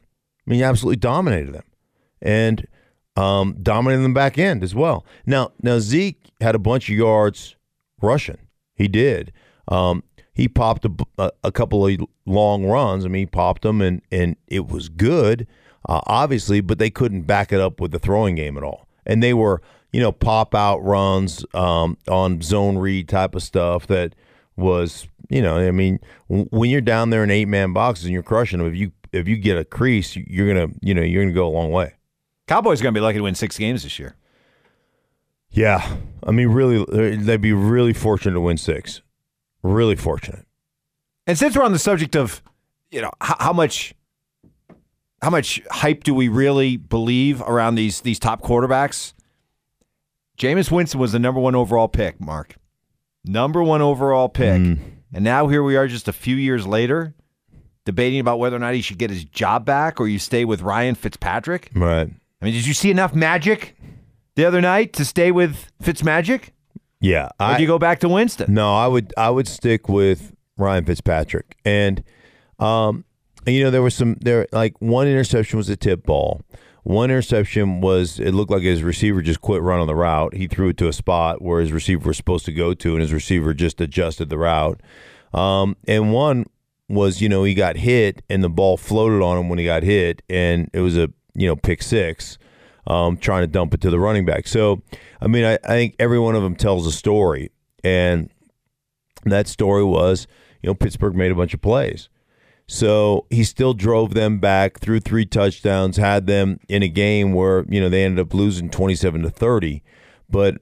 I 0.47 0.51
mean, 0.51 0.61
absolutely 0.61 0.97
dominated 0.97 1.53
them, 1.53 1.63
and 2.21 2.67
um, 3.15 3.57
dominated 3.63 4.03
them 4.03 4.13
back 4.13 4.37
end 4.37 4.63
as 4.63 4.75
well. 4.75 5.05
Now, 5.25 5.53
now 5.61 5.79
Zeke 5.79 6.19
had 6.39 6.53
a 6.53 6.59
bunch 6.59 6.87
of 6.89 6.95
yards 6.95 7.55
rushing. 8.03 8.37
He 8.75 8.87
did. 8.87 9.31
Um, 9.67 10.03
he 10.33 10.47
popped 10.47 10.85
a, 11.17 11.31
a, 11.43 11.51
couple 11.51 11.85
of 11.85 11.97
long 12.25 12.65
runs. 12.65 13.05
I 13.05 13.07
mean, 13.07 13.21
he 13.21 13.25
popped 13.27 13.61
them, 13.61 13.81
and 13.81 14.01
and 14.11 14.35
it 14.47 14.67
was 14.67 14.89
good, 14.89 15.47
uh, 15.87 16.01
obviously, 16.07 16.59
but 16.59 16.79
they 16.79 16.89
couldn't 16.89 17.23
back 17.23 17.53
it 17.53 17.59
up 17.59 17.79
with 17.79 17.91
the 17.91 17.99
throwing 17.99 18.35
game 18.35 18.57
at 18.57 18.63
all. 18.63 18.87
And 19.05 19.21
they 19.21 19.33
were, 19.33 19.61
you 19.91 20.01
know, 20.01 20.11
pop 20.11 20.55
out 20.55 20.79
runs 20.79 21.45
um, 21.53 21.97
on 22.07 22.41
zone 22.41 22.77
read 22.77 23.07
type 23.07 23.35
of 23.35 23.43
stuff 23.43 23.85
that 23.87 24.15
was, 24.55 25.07
you 25.29 25.41
know, 25.41 25.57
I 25.57 25.71
mean, 25.71 25.99
when 26.27 26.69
you're 26.69 26.81
down 26.81 27.09
there 27.11 27.23
in 27.23 27.31
eight 27.31 27.47
man 27.47 27.73
boxes 27.73 28.05
and 28.05 28.13
you're 28.13 28.23
crushing 28.23 28.59
them, 28.59 28.67
if 28.67 28.75
you 28.75 28.91
if 29.11 29.27
you 29.27 29.37
get 29.37 29.57
a 29.57 29.63
crease, 29.63 30.15
you're 30.15 30.47
gonna, 30.47 30.73
you 30.81 30.95
know, 30.95 31.03
you're 31.03 31.23
gonna 31.23 31.33
go 31.33 31.47
a 31.47 31.49
long 31.49 31.71
way. 31.71 31.93
Cowboys 32.47 32.81
are 32.81 32.83
gonna 32.83 32.93
be 32.93 32.99
lucky 32.99 33.19
to 33.19 33.23
win 33.23 33.35
six 33.35 33.57
games 33.57 33.83
this 33.83 33.99
year. 33.99 34.15
Yeah, 35.53 35.97
I 36.25 36.31
mean, 36.31 36.49
really, 36.49 36.83
they'd 37.15 37.39
be 37.39 37.53
really 37.53 37.93
fortunate 37.93 38.33
to 38.33 38.41
win 38.41 38.57
six. 38.57 39.01
Really 39.61 39.95
fortunate. 39.95 40.45
And 41.27 41.37
since 41.37 41.55
we're 41.55 41.63
on 41.63 41.71
the 41.71 41.79
subject 41.79 42.15
of, 42.15 42.41
you 42.91 43.01
know, 43.01 43.11
how, 43.21 43.35
how 43.39 43.53
much, 43.53 43.93
how 45.21 45.29
much 45.29 45.61
hype 45.69 46.03
do 46.03 46.13
we 46.13 46.27
really 46.27 46.75
believe 46.77 47.41
around 47.41 47.75
these 47.75 48.01
these 48.01 48.19
top 48.19 48.41
quarterbacks? 48.41 49.13
Jameis 50.37 50.71
Winston 50.71 50.99
was 50.99 51.11
the 51.11 51.19
number 51.19 51.39
one 51.39 51.55
overall 51.55 51.87
pick. 51.87 52.19
Mark, 52.19 52.55
number 53.23 53.63
one 53.63 53.81
overall 53.81 54.27
pick, 54.29 54.59
mm. 54.59 54.79
and 55.13 55.23
now 55.23 55.47
here 55.47 55.63
we 55.63 55.75
are, 55.75 55.87
just 55.87 56.07
a 56.07 56.13
few 56.13 56.35
years 56.35 56.65
later, 56.65 57.13
debating 57.85 58.19
about 58.19 58.39
whether 58.39 58.55
or 58.55 58.59
not 58.59 58.73
he 58.73 58.81
should 58.81 58.97
get 58.97 59.11
his 59.11 59.23
job 59.23 59.65
back 59.65 60.01
or 60.01 60.07
you 60.07 60.17
stay 60.17 60.45
with 60.45 60.61
Ryan 60.61 60.95
Fitzpatrick. 60.95 61.69
Right. 61.75 62.09
I 62.41 62.45
mean, 62.45 62.53
did 62.53 62.65
you 62.65 62.73
see 62.73 62.89
enough 62.91 63.13
magic 63.13 63.77
the 64.35 64.45
other 64.45 64.61
night 64.61 64.93
to 64.93 65.05
stay 65.05 65.31
with 65.31 65.71
Fitzmagic? 65.81 66.49
Yeah, 66.99 67.29
I, 67.39 67.57
you 67.57 67.67
go 67.67 67.77
back 67.77 67.99
to 67.99 68.09
Winston? 68.09 68.53
No, 68.53 68.73
I 68.73 68.87
would 68.87 69.13
I 69.17 69.29
would 69.29 69.47
stick 69.47 69.89
with 69.89 70.33
Ryan 70.57 70.85
Fitzpatrick, 70.85 71.57
and 71.65 72.03
um, 72.59 73.03
you 73.45 73.61
know 73.63 73.71
there 73.71 73.81
was 73.81 73.93
some 73.93 74.15
there 74.21 74.47
like 74.53 74.75
one 74.79 75.07
interception 75.07 75.57
was 75.57 75.69
a 75.69 75.75
tip 75.75 76.05
ball. 76.05 76.41
One 76.83 77.09
interception 77.09 77.81
was 77.81 78.19
it 78.19 78.33
looked 78.33 78.51
like 78.51 78.61
his 78.61 78.83
receiver 78.83 79.21
just 79.21 79.41
quit 79.41 79.61
running 79.61 79.87
the 79.87 79.95
route. 79.95 80.33
He 80.35 80.47
threw 80.47 80.69
it 80.69 80.77
to 80.77 80.87
a 80.87 80.93
spot 80.93 81.41
where 81.41 81.61
his 81.61 81.71
receiver 81.71 82.07
was 82.07 82.17
supposed 82.17 82.45
to 82.45 82.53
go 82.53 82.73
to, 82.73 82.93
and 82.93 83.01
his 83.01 83.13
receiver 83.13 83.53
just 83.53 83.81
adjusted 83.81 84.29
the 84.29 84.37
route. 84.37 84.81
Um, 85.33 85.75
and 85.87 86.13
one 86.13 86.45
was 86.87 87.21
you 87.21 87.27
know 87.27 87.43
he 87.43 87.53
got 87.53 87.75
hit 87.75 88.21
and 88.29 88.43
the 88.43 88.49
ball 88.49 88.77
floated 88.77 89.21
on 89.21 89.37
him 89.37 89.49
when 89.49 89.59
he 89.59 89.65
got 89.65 89.83
hit, 89.83 90.21
and 90.29 90.69
it 90.73 90.79
was 90.79 90.97
a 90.97 91.09
you 91.33 91.47
know 91.47 91.57
pick 91.57 91.83
six 91.83 92.37
um, 92.87 93.17
trying 93.17 93.43
to 93.43 93.47
dump 93.47 93.73
it 93.73 93.81
to 93.81 93.89
the 93.89 93.99
running 93.99 94.25
back. 94.25 94.47
So, 94.47 94.81
I 95.21 95.27
mean, 95.27 95.45
I, 95.45 95.53
I 95.63 95.67
think 95.67 95.95
every 95.99 96.19
one 96.19 96.35
of 96.35 96.43
them 96.43 96.55
tells 96.55 96.85
a 96.85 96.91
story. 96.91 97.51
And 97.83 98.29
that 99.25 99.47
story 99.47 99.83
was, 99.83 100.27
you 100.61 100.67
know, 100.67 100.73
Pittsburgh 100.73 101.15
made 101.15 101.31
a 101.31 101.35
bunch 101.35 101.53
of 101.53 101.61
plays. 101.61 102.09
So 102.67 103.25
he 103.29 103.43
still 103.43 103.73
drove 103.73 104.13
them 104.13 104.39
back 104.39 104.79
through 104.79 105.01
three 105.01 105.25
touchdowns, 105.25 105.97
had 105.97 106.27
them 106.27 106.59
in 106.69 106.81
a 106.81 106.87
game 106.87 107.33
where, 107.33 107.65
you 107.67 107.81
know, 107.81 107.89
they 107.89 108.03
ended 108.03 108.25
up 108.25 108.33
losing 108.33 108.69
27 108.69 109.21
to 109.23 109.29
30. 109.29 109.83
But 110.29 110.61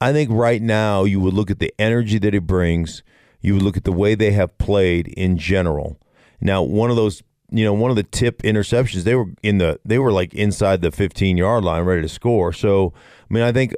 I 0.00 0.12
think 0.12 0.30
right 0.30 0.60
now 0.60 1.04
you 1.04 1.18
would 1.20 1.34
look 1.34 1.50
at 1.50 1.58
the 1.58 1.74
energy 1.78 2.18
that 2.18 2.34
it 2.34 2.46
brings, 2.46 3.02
you 3.40 3.54
would 3.54 3.62
look 3.62 3.76
at 3.76 3.84
the 3.84 3.92
way 3.92 4.14
they 4.14 4.32
have 4.32 4.58
played 4.58 5.08
in 5.08 5.38
general. 5.38 5.98
Now, 6.42 6.62
one 6.62 6.90
of 6.90 6.96
those 6.96 7.22
you 7.50 7.64
know, 7.64 7.72
one 7.72 7.90
of 7.90 7.96
the 7.96 8.02
tip 8.02 8.42
interceptions, 8.42 9.04
they 9.04 9.14
were 9.14 9.26
in 9.42 9.58
the 9.58 9.80
they 9.84 9.98
were 9.98 10.12
like 10.12 10.34
inside 10.34 10.82
the 10.82 10.90
15 10.90 11.36
yard 11.36 11.64
line, 11.64 11.84
ready 11.84 12.02
to 12.02 12.08
score. 12.08 12.52
So, 12.52 12.92
I 13.30 13.34
mean, 13.34 13.42
I 13.42 13.52
think 13.52 13.74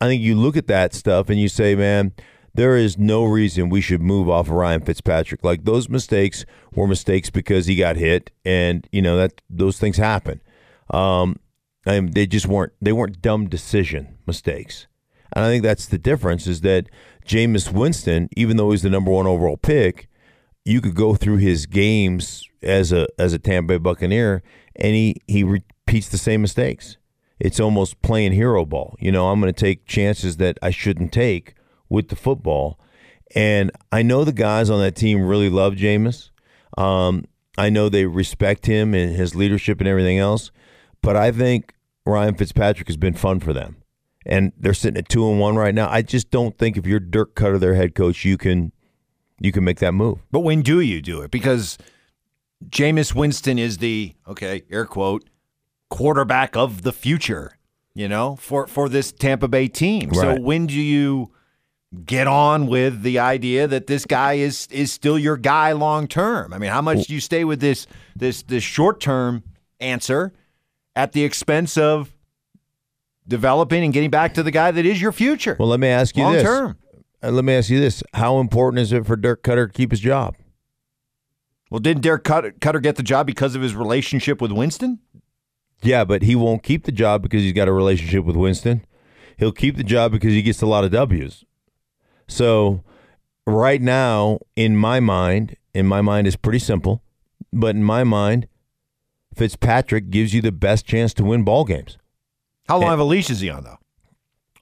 I 0.00 0.06
think 0.06 0.22
you 0.22 0.34
look 0.34 0.56
at 0.56 0.66
that 0.68 0.94
stuff 0.94 1.28
and 1.28 1.38
you 1.38 1.48
say, 1.48 1.74
man, 1.74 2.12
there 2.54 2.76
is 2.76 2.98
no 2.98 3.24
reason 3.24 3.68
we 3.68 3.80
should 3.80 4.00
move 4.00 4.28
off 4.28 4.46
of 4.46 4.52
Ryan 4.52 4.80
Fitzpatrick. 4.80 5.44
Like 5.44 5.64
those 5.64 5.88
mistakes 5.88 6.44
were 6.74 6.86
mistakes 6.86 7.30
because 7.30 7.66
he 7.66 7.76
got 7.76 7.96
hit, 7.96 8.30
and 8.44 8.88
you 8.92 9.02
know 9.02 9.16
that 9.16 9.40
those 9.48 9.78
things 9.78 9.96
happen. 9.96 10.40
Um, 10.90 11.38
and 11.86 12.12
they 12.14 12.26
just 12.26 12.46
weren't 12.46 12.72
they 12.80 12.92
weren't 12.92 13.22
dumb 13.22 13.48
decision 13.48 14.18
mistakes. 14.26 14.86
And 15.34 15.44
I 15.44 15.48
think 15.48 15.62
that's 15.62 15.86
the 15.86 15.98
difference 15.98 16.46
is 16.46 16.62
that 16.62 16.88
Jameis 17.24 17.72
Winston, 17.72 18.28
even 18.36 18.56
though 18.56 18.72
he's 18.72 18.82
the 18.82 18.90
number 18.90 19.10
one 19.10 19.26
overall 19.26 19.56
pick, 19.56 20.08
you 20.64 20.80
could 20.80 20.94
go 20.94 21.14
through 21.14 21.38
his 21.38 21.66
games 21.66 22.48
as 22.62 22.92
a 22.92 23.06
as 23.18 23.32
a 23.32 23.38
Tampa 23.38 23.74
Bay 23.74 23.78
Buccaneer, 23.78 24.42
and 24.76 24.94
he 24.94 25.16
he 25.26 25.42
repeats 25.44 26.08
the 26.08 26.18
same 26.18 26.42
mistakes. 26.42 26.96
it's 27.40 27.58
almost 27.58 28.00
playing 28.02 28.32
hero 28.32 28.64
ball. 28.64 28.94
You 29.00 29.10
know, 29.10 29.30
I'm 29.30 29.40
going 29.40 29.52
to 29.52 29.58
take 29.58 29.86
chances 29.86 30.36
that 30.36 30.58
I 30.62 30.70
shouldn't 30.70 31.12
take 31.12 31.54
with 31.88 32.08
the 32.08 32.16
football. 32.16 32.78
And 33.34 33.70
I 33.90 34.02
know 34.02 34.24
the 34.24 34.32
guys 34.32 34.70
on 34.70 34.80
that 34.80 34.94
team 34.94 35.22
really 35.26 35.48
love 35.48 35.74
Jameis. 35.74 36.30
Um, 36.76 37.24
I 37.56 37.70
know 37.70 37.88
they 37.88 38.04
respect 38.04 38.66
him 38.66 38.94
and 38.94 39.16
his 39.16 39.34
leadership 39.34 39.80
and 39.80 39.88
everything 39.88 40.18
else. 40.18 40.50
But 41.02 41.16
I 41.16 41.32
think 41.32 41.74
Ryan 42.04 42.34
Fitzpatrick 42.34 42.88
has 42.88 42.98
been 42.98 43.14
fun 43.14 43.40
for 43.40 43.52
them. 43.52 43.76
And 44.26 44.52
they're 44.58 44.74
sitting 44.74 44.98
at 44.98 45.08
two 45.08 45.28
and 45.30 45.40
one 45.40 45.56
right 45.56 45.74
now. 45.74 45.88
I 45.90 46.02
just 46.02 46.30
don't 46.30 46.56
think 46.58 46.76
if 46.76 46.86
you're 46.86 47.00
Dirk 47.00 47.34
Koetter, 47.34 47.58
their 47.58 47.74
head 47.74 47.94
coach, 47.94 48.24
you 48.24 48.36
can 48.36 48.72
you 49.40 49.52
can 49.52 49.64
make 49.64 49.78
that 49.78 49.92
move. 49.92 50.18
But 50.30 50.40
when 50.40 50.62
do 50.62 50.80
you 50.80 51.00
do 51.02 51.22
it? 51.22 51.30
Because 51.30 51.78
Jameis 52.68 53.14
Winston 53.14 53.58
is 53.58 53.78
the 53.78 54.14
okay, 54.28 54.62
air 54.70 54.84
quote, 54.84 55.24
quarterback 55.88 56.56
of 56.56 56.82
the 56.82 56.92
future, 56.92 57.56
you 57.94 58.06
know, 58.08 58.36
for 58.36 58.66
for 58.66 58.88
this 58.88 59.10
Tampa 59.10 59.48
Bay 59.48 59.66
team. 59.66 60.12
So 60.14 60.38
when 60.38 60.66
do 60.66 60.74
you 60.74 61.32
get 62.04 62.28
on 62.28 62.66
with 62.68 63.02
the 63.02 63.18
idea 63.18 63.66
that 63.66 63.86
this 63.86 64.06
guy 64.06 64.34
is 64.34 64.68
is 64.70 64.92
still 64.92 65.18
your 65.18 65.36
guy 65.36 65.72
long 65.72 66.06
term? 66.06 66.52
I 66.52 66.58
mean, 66.58 66.70
how 66.70 66.82
much 66.82 67.06
do 67.06 67.14
you 67.14 67.20
stay 67.20 67.44
with 67.44 67.60
this 67.60 67.86
this 68.14 68.42
this 68.42 68.62
short 68.62 69.00
term 69.00 69.42
answer 69.80 70.32
at 70.94 71.12
the 71.12 71.24
expense 71.24 71.78
of 71.78 72.14
developing 73.26 73.84
and 73.84 73.92
getting 73.92 74.10
back 74.10 74.34
to 74.34 74.42
the 74.42 74.50
guy 74.50 74.70
that 74.70 74.84
is 74.84 75.00
your 75.00 75.12
future? 75.12 75.56
Well, 75.58 75.68
let 75.68 75.80
me 75.80 75.88
ask 75.88 76.16
you 76.16 76.24
long 76.24 76.34
this. 76.34 76.42
Uh, 77.22 77.30
let 77.30 77.44
me 77.44 77.54
ask 77.54 77.70
you 77.70 77.80
this: 77.80 78.02
How 78.14 78.38
important 78.38 78.80
is 78.80 78.92
it 78.92 79.06
for 79.06 79.16
Dirk 79.16 79.42
Koetter 79.42 79.66
to 79.66 79.72
keep 79.72 79.90
his 79.90 80.00
job? 80.00 80.36
Well, 81.70 81.80
didn't 81.80 82.02
Dirk 82.02 82.24
Koetter, 82.24 82.58
Koetter 82.58 82.82
get 82.82 82.96
the 82.96 83.02
job 83.02 83.26
because 83.26 83.54
of 83.54 83.62
his 83.62 83.74
relationship 83.74 84.40
with 84.40 84.52
Winston? 84.52 84.98
Yeah, 85.82 86.04
but 86.04 86.22
he 86.22 86.34
won't 86.34 86.62
keep 86.62 86.84
the 86.84 86.92
job 86.92 87.22
because 87.22 87.42
he's 87.42 87.52
got 87.52 87.68
a 87.68 87.72
relationship 87.72 88.24
with 88.24 88.36
Winston. 88.36 88.84
He'll 89.38 89.52
keep 89.52 89.76
the 89.76 89.84
job 89.84 90.12
because 90.12 90.32
he 90.32 90.42
gets 90.42 90.60
a 90.60 90.66
lot 90.66 90.84
of 90.84 90.90
W's. 90.90 91.44
So, 92.28 92.84
right 93.46 93.80
now, 93.80 94.40
in 94.56 94.76
my 94.76 95.00
mind, 95.00 95.56
in 95.72 95.86
my 95.86 96.02
mind 96.02 96.26
is 96.26 96.36
pretty 96.36 96.58
simple, 96.58 97.02
but 97.52 97.74
in 97.74 97.82
my 97.82 98.04
mind, 98.04 98.46
Fitzpatrick 99.34 100.10
gives 100.10 100.34
you 100.34 100.42
the 100.42 100.52
best 100.52 100.86
chance 100.86 101.14
to 101.14 101.24
win 101.24 101.44
ball 101.44 101.64
games. 101.64 101.96
How 102.68 102.78
long 102.78 102.92
of 102.92 103.00
a 103.00 103.04
leash 103.04 103.30
is 103.30 103.40
he 103.40 103.48
on, 103.48 103.64
though? 103.64 103.78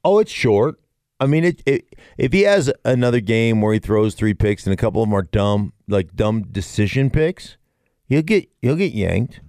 Oh, 0.04 0.18
it's 0.18 0.30
short. 0.30 0.80
I 1.20 1.26
mean, 1.26 1.44
it, 1.44 1.62
it 1.66 1.94
if 2.16 2.32
he 2.32 2.42
has 2.42 2.70
another 2.84 3.20
game 3.20 3.60
where 3.60 3.72
he 3.72 3.78
throws 3.80 4.14
three 4.14 4.34
picks 4.34 4.64
and 4.66 4.72
a 4.72 4.76
couple 4.76 5.02
of 5.02 5.08
them 5.08 5.14
are 5.14 5.22
dumb, 5.22 5.72
like 5.88 6.14
dumb 6.14 6.42
decision 6.42 7.10
picks, 7.10 7.56
he'll 8.06 8.22
get 8.22 8.48
he'll 8.62 8.76
get 8.76 8.92
yanked. 8.92 9.40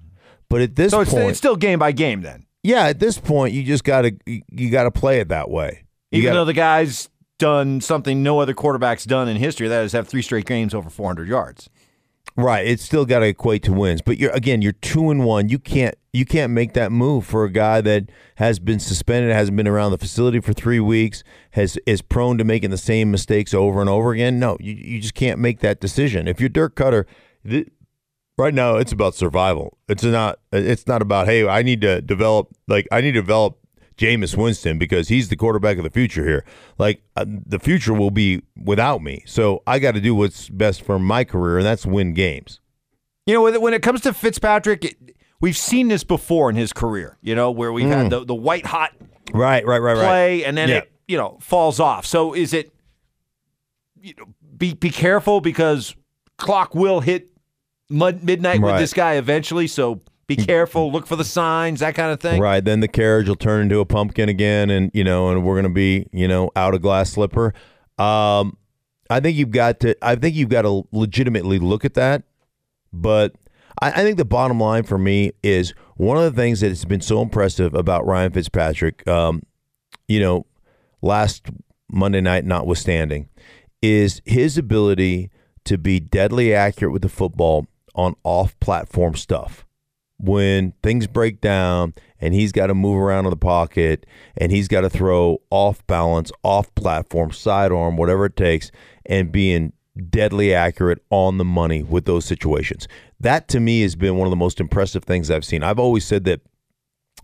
But 0.50 0.62
at 0.62 0.76
this 0.76 0.92
So 0.92 1.02
it's, 1.02 1.12
point, 1.12 1.30
it's 1.30 1.38
still 1.38 1.56
game 1.56 1.78
by 1.80 1.92
game 1.92 2.22
then. 2.22 2.46
yeah, 2.64 2.86
at 2.88 3.00
this 3.00 3.20
point, 3.20 3.54
you 3.54 3.64
just 3.64 3.84
gotta 3.84 4.16
you, 4.26 4.42
you 4.52 4.72
gotta 4.72 4.90
play 4.92 5.20
it 5.20 5.28
that 5.30 5.50
way. 5.52 5.84
You 6.12 6.20
Even 6.20 6.30
gotta- 6.30 6.40
though 6.40 6.46
the 6.46 6.54
guy's 6.54 7.08
done 7.38 7.80
something 7.82 8.22
no 8.24 8.40
other 8.40 8.54
quarterback's 8.54 9.06
done 9.06 9.28
in 9.30 9.38
history, 9.38 9.68
that 9.68 9.86
is 9.86 9.92
have 9.94 10.08
three 10.08 10.22
straight 10.24 10.46
games 10.46 10.74
over 10.74 10.90
400 10.90 11.28
yards. 11.28 11.70
Right, 12.40 12.66
it's 12.66 12.84
still 12.84 13.06
got 13.06 13.20
to 13.20 13.26
equate 13.26 13.64
to 13.64 13.74
wins. 13.74 14.02
But 14.02 14.18
you're 14.18 14.32
again, 14.32 14.62
you're 14.62 14.72
two 14.72 15.12
and 15.12 15.26
one. 15.26 15.50
You 15.50 15.60
can't 15.60 15.96
you 16.14 16.26
can't 16.26 16.54
make 16.54 16.72
that 16.74 16.90
move 16.90 17.26
for 17.26 17.44
a 17.44 17.52
guy 17.52 17.82
that 17.82 18.10
has 18.36 18.60
been 18.60 18.80
suspended, 18.80 19.34
hasn't 19.34 19.58
been 19.58 19.68
around 19.68 19.92
the 19.92 19.98
facility 19.98 20.40
for 20.40 20.54
three 20.54 20.80
weeks, 20.80 21.22
has 21.52 21.78
is 21.86 22.02
prone 22.02 22.38
to 22.38 22.46
making 22.46 22.70
the 22.70 22.78
same 22.78 23.12
mistakes 23.12 23.54
over 23.54 23.82
and 23.82 23.90
over 23.90 24.14
again. 24.14 24.40
No, 24.40 24.56
you 24.62 24.74
you 24.74 25.02
just 25.02 25.16
can't 25.16 25.38
make 25.38 25.60
that 25.60 25.82
decision. 25.82 26.30
If 26.30 26.40
you're 26.40 26.48
Dirk 26.48 26.76
Koetter, 26.76 27.04
th- 27.46 27.68
right 28.38 28.54
now 28.54 28.78
it's 28.78 28.94
about 28.94 29.16
survival. 29.16 29.78
It's 29.90 30.04
not 30.04 30.40
it's 30.54 30.88
not 30.88 31.02
about 31.02 31.28
hey, 31.28 31.46
I 31.46 31.62
need 31.62 31.82
to 31.82 32.02
develop 32.02 32.56
like 32.70 32.88
I 32.90 33.02
need 33.02 33.12
to 33.12 33.22
develop 33.22 33.59
Jameis 34.00 34.36
Winston 34.36 34.78
because 34.80 35.10
he's 35.10 35.30
the 35.30 35.36
quarterback 35.36 35.78
of 35.78 35.84
the 35.84 35.90
future 35.90 36.26
here. 36.26 36.46
Like 36.78 37.04
uh, 37.16 37.26
the 37.28 37.60
future 37.60 37.94
will 37.94 38.12
be 38.12 38.42
without 38.56 39.02
me. 39.04 39.24
So 39.28 39.62
I 39.68 39.78
got 39.80 39.94
to 39.96 40.02
do 40.02 40.16
what's 40.16 40.50
best 40.50 40.82
for 40.82 40.98
my 40.98 41.24
career 41.24 41.58
and 41.58 41.66
that's 41.66 41.86
win 41.86 42.14
games. 42.14 42.60
You 43.26 43.34
know, 43.36 43.42
when- 43.44 43.62
when 43.62 43.74
it 43.74 43.82
comes 43.84 44.02
to 44.02 44.14
Fitzpatrick, 44.14 44.86
it, 44.86 45.16
we've 45.42 45.58
seen 45.58 45.90
this 45.90 46.04
before 46.04 46.50
in 46.50 46.56
his 46.56 46.74
career, 46.74 47.18
you 47.22 47.36
know, 47.36 47.52
where 47.52 47.72
we've 47.74 47.88
had 47.90 48.10
the, 48.10 48.26
the 48.26 48.34
white 48.36 48.66
hot 48.66 48.94
Right, 49.34 49.64
right, 49.66 49.80
right, 49.80 49.96
play 49.98 50.44
and 50.46 50.58
then 50.58 50.70
Yeah. 50.70 50.76
it, 50.78 50.92
you 51.08 51.18
know, 51.18 51.38
falls 51.42 51.80
off. 51.80 52.06
So 52.06 52.34
is 52.34 52.54
it, 52.54 52.72
you 54.02 54.14
know, 54.18 54.26
be, 54.58 54.74
be 54.74 54.90
careful 54.90 55.42
because 55.42 55.96
clock 56.38 56.74
will 56.74 57.02
hit 57.02 57.28
mud, 57.90 58.24
midnight 58.24 58.62
with 58.62 58.78
this 58.80 58.94
guy 58.94 59.14
eventually. 59.16 59.68
So 59.68 60.02
be 60.30 60.36
careful, 60.36 60.92
look 60.92 61.08
for 61.08 61.16
the 61.16 61.26
signs, 61.26 61.80
that 61.80 61.96
kind 61.96 62.12
of 62.12 62.20
thing. 62.20 62.40
Right. 62.40 62.64
Then 62.64 62.80
the 62.80 62.88
carriage 62.88 63.28
will 63.28 63.36
turn 63.36 63.64
into 63.64 63.80
a 63.80 63.86
pumpkin 63.86 64.30
again, 64.30 64.70
and 64.70 64.92
you 64.94 65.04
know, 65.04 65.30
and 65.30 65.44
we're 65.44 65.56
gonna 65.56 65.74
be, 65.74 66.08
you 66.14 66.28
know, 66.28 66.52
out 66.56 66.76
a 66.76 66.80
glass 66.80 67.12
slipper. 67.12 67.54
Um, 67.98 68.56
I 69.10 69.20
think 69.20 69.38
you've 69.38 69.50
got 69.50 69.80
to. 69.82 69.96
I 70.06 70.16
think 70.16 70.36
you've 70.36 70.50
got 70.50 70.62
to 70.62 70.88
legitimately 70.92 71.58
look 71.58 71.84
at 71.84 71.96
that. 71.96 72.24
But 72.94 73.36
I, 73.82 73.90
I 73.90 74.04
think 74.04 74.18
the 74.18 74.26
bottom 74.26 74.60
line 74.60 74.84
for 74.84 75.00
me 75.00 75.32
is 75.42 75.74
one 75.96 76.18
of 76.18 76.24
the 76.24 76.40
things 76.40 76.62
that 76.62 76.70
has 76.70 76.86
been 76.86 77.02
so 77.02 77.22
impressive 77.22 77.74
about 77.74 78.06
Ryan 78.06 78.32
Fitzpatrick. 78.32 79.06
Um, 79.08 79.42
you 80.08 80.20
know, 80.20 80.46
last 81.02 81.48
Monday 81.92 82.22
night 82.22 82.46
notwithstanding, 82.46 83.30
is 83.82 84.22
his 84.26 84.60
ability 84.60 85.32
to 85.66 85.78
be 85.80 86.00
deadly 86.00 86.54
accurate 86.54 86.94
with 86.94 87.02
the 87.02 87.10
football 87.10 87.66
on 87.96 88.16
off-platform 88.24 89.16
stuff 89.16 89.66
when 90.20 90.74
things 90.84 91.08
break 91.08 91.40
down 91.40 91.94
and 92.20 92.34
he's 92.34 92.52
got 92.52 92.68
to 92.68 92.76
move 92.76 93.02
around 93.02 93.26
in 93.26 93.30
the 93.30 93.38
pocket 93.38 94.06
and 94.38 94.52
he's 94.52 94.68
got 94.68 94.82
to 94.82 94.90
throw 94.90 95.42
off 95.50 95.86
balance, 95.88 96.32
off 96.44 96.74
platform, 96.76 97.32
sidearm, 97.32 97.96
whatever 97.96 98.26
it 98.26 98.36
takes, 98.36 98.70
and 99.06 99.32
being 99.32 99.72
deadly 100.10 100.54
accurate 100.54 101.02
on 101.10 101.38
the 101.38 101.46
money 101.46 101.84
with 101.84 102.06
those 102.06 102.26
situations. 102.26 102.88
That 103.20 103.48
to 103.50 103.60
me 103.60 103.82
has 103.82 103.96
been 103.96 104.18
one 104.18 104.28
of 104.28 104.32
the 104.32 104.38
most 104.38 104.60
impressive 104.60 105.04
things 105.04 105.32
I've 105.32 105.46
seen. 105.46 105.64
I've 105.64 105.80
always 105.80 106.06
said 106.06 106.26
that 106.26 106.42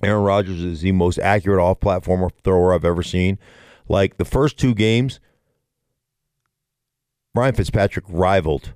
Aaron 0.01 0.23
Rodgers 0.23 0.61
is 0.61 0.81
the 0.81 0.91
most 0.93 1.19
accurate 1.19 1.59
off 1.59 1.79
platform 1.79 2.29
thrower 2.43 2.73
I've 2.73 2.85
ever 2.85 3.03
seen. 3.03 3.39
Like 3.87 4.17
the 4.17 4.25
first 4.25 4.57
two 4.57 4.73
games, 4.73 5.19
Ryan 7.33 7.55
Fitzpatrick 7.55 8.05
rivaled 8.07 8.73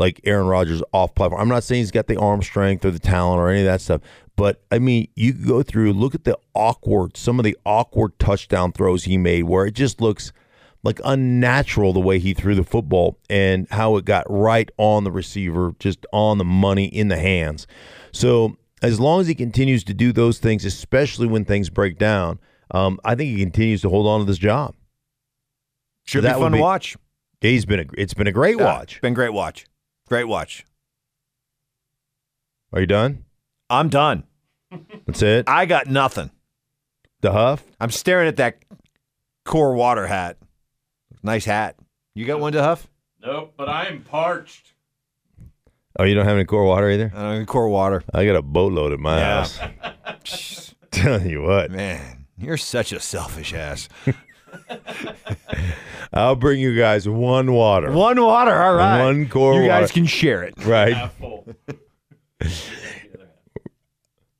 like 0.00 0.18
Aaron 0.24 0.46
Rodgers 0.46 0.82
off 0.92 1.14
platform. 1.14 1.40
I'm 1.40 1.48
not 1.48 1.62
saying 1.62 1.82
he's 1.82 1.90
got 1.90 2.06
the 2.06 2.18
arm 2.18 2.42
strength 2.42 2.84
or 2.84 2.90
the 2.90 2.98
talent 2.98 3.38
or 3.38 3.50
any 3.50 3.60
of 3.60 3.66
that 3.66 3.82
stuff, 3.82 4.00
but 4.34 4.62
I 4.72 4.78
mean, 4.78 5.08
you 5.14 5.34
go 5.34 5.62
through, 5.62 5.92
look 5.92 6.14
at 6.14 6.24
the 6.24 6.38
awkward, 6.54 7.16
some 7.18 7.38
of 7.38 7.44
the 7.44 7.56
awkward 7.66 8.18
touchdown 8.18 8.72
throws 8.72 9.04
he 9.04 9.18
made 9.18 9.44
where 9.44 9.66
it 9.66 9.74
just 9.74 10.00
looks 10.00 10.32
like 10.82 10.98
unnatural 11.04 11.92
the 11.92 12.00
way 12.00 12.18
he 12.18 12.32
threw 12.32 12.54
the 12.54 12.64
football 12.64 13.18
and 13.28 13.68
how 13.70 13.96
it 13.96 14.06
got 14.06 14.24
right 14.30 14.70
on 14.78 15.04
the 15.04 15.12
receiver, 15.12 15.74
just 15.78 16.06
on 16.12 16.38
the 16.38 16.44
money 16.44 16.86
in 16.86 17.08
the 17.08 17.18
hands. 17.18 17.66
So 18.12 18.56
as 18.80 18.98
long 18.98 19.20
as 19.20 19.26
he 19.26 19.34
continues 19.34 19.84
to 19.84 19.92
do 19.92 20.10
those 20.12 20.38
things, 20.38 20.64
especially 20.64 21.26
when 21.26 21.44
things 21.44 21.68
break 21.68 21.98
down, 21.98 22.40
um, 22.70 22.98
I 23.04 23.14
think 23.14 23.36
he 23.36 23.42
continues 23.42 23.82
to 23.82 23.90
hold 23.90 24.06
on 24.06 24.20
to 24.20 24.24
this 24.24 24.38
job. 24.38 24.74
Should 26.06 26.24
That 26.24 26.36
be 26.36 26.40
fun 26.40 26.52
be- 26.52 26.58
to 26.58 26.62
watch. 26.62 26.96
He's 27.42 27.66
been 27.66 27.80
a, 27.80 27.84
it's 27.98 28.14
been 28.14 28.26
a 28.26 28.32
great 28.32 28.58
Yeah, 28.58 28.64
watch. 28.64 29.00
Been 29.02 29.14
great 29.14 29.32
watch. 29.34 29.66
Great 30.10 30.24
watch. 30.24 30.66
Are 32.72 32.80
you 32.80 32.86
done? 32.86 33.24
I'm 33.68 33.88
done. 33.88 34.24
That's 35.06 35.22
it. 35.22 35.48
I 35.48 35.66
got 35.66 35.86
nothing. 35.86 36.30
The 37.20 37.32
Huff. 37.32 37.62
I'm 37.80 37.90
staring 37.90 38.26
at 38.28 38.36
that 38.38 38.58
core 39.44 39.74
water 39.74 40.06
hat. 40.08 40.36
Nice 41.22 41.44
hat. 41.44 41.76
You 42.14 42.24
got 42.24 42.40
one 42.40 42.52
to 42.54 42.62
huff? 42.62 42.88
Nope, 43.22 43.54
but 43.56 43.68
I'm 43.68 44.02
parched. 44.02 44.72
Oh, 45.98 46.04
you 46.04 46.14
don't 46.14 46.24
have 46.24 46.34
any 46.36 46.44
core 46.44 46.64
water 46.64 46.90
either? 46.90 47.12
I 47.14 47.16
don't 47.18 47.26
have 47.26 47.36
any 47.36 47.44
core 47.46 47.68
water. 47.68 48.02
I 48.14 48.24
got 48.24 48.36
a 48.36 48.42
boatload 48.42 48.92
at 48.92 48.98
my 48.98 49.18
Yeah. 49.18 49.44
house. 49.44 50.74
Telling 50.90 51.28
you 51.30 51.42
what, 51.42 51.70
Man, 51.70 52.26
you're 52.38 52.56
such 52.56 52.92
a 52.92 52.98
selfish 53.00 53.52
ass. 53.54 53.88
I'll 56.12 56.36
bring 56.36 56.60
you 56.60 56.76
guys 56.76 57.08
one 57.08 57.52
water. 57.52 57.92
One 57.92 58.20
water, 58.20 58.54
all 58.54 58.74
right. 58.74 59.04
One 59.04 59.28
core 59.28 59.54
You 59.62 59.68
guys 59.68 59.82
water. 59.82 59.92
can 59.92 60.06
share 60.06 60.42
it. 60.42 60.54
Right. 60.64 61.10
Full. 61.20 61.46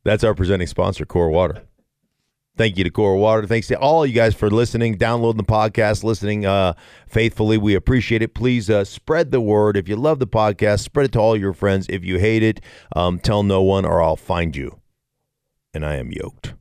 That's 0.05 0.25
our 0.25 0.35
presenting 0.35 0.67
sponsor, 0.67 1.05
Core 1.05 1.29
Water. 1.31 1.63
Thank 2.57 2.77
you 2.77 2.85
to 2.85 2.91
Core 2.91 3.17
Water. 3.17 3.47
Thanks 3.47 3.69
to 3.69 3.79
all 3.79 4.05
you 4.05 4.15
guys 4.15 4.35
for 4.35 4.51
listening, 4.51 4.97
downloading 4.97 5.37
the 5.39 5.45
podcast, 5.45 6.03
listening 6.05 6.45
uh, 6.45 6.75
faithfully. 7.07 7.57
We 7.59 7.75
appreciate 7.75 8.23
it. 8.23 8.35
Please 8.35 8.69
uh, 8.69 8.85
spread 8.85 9.31
the 9.31 9.41
word. 9.41 9.77
If 9.77 9.89
you 9.89 9.97
love 9.97 10.19
the 10.19 10.27
podcast, 10.27 10.81
spread 10.81 11.07
it 11.07 11.13
to 11.13 11.21
all 11.21 11.37
your 11.37 11.53
friends. 11.53 11.87
If 11.89 12.05
you 12.05 12.19
hate 12.19 12.43
it, 12.43 12.61
um, 12.97 13.19
tell 13.19 13.43
no 13.43 13.63
one 13.63 13.85
or 13.85 14.03
I'll 14.03 14.17
find 14.17 14.57
you. 14.57 14.79
And 15.73 15.87
I 15.87 15.97
am 15.97 16.11
yoked. 16.11 16.55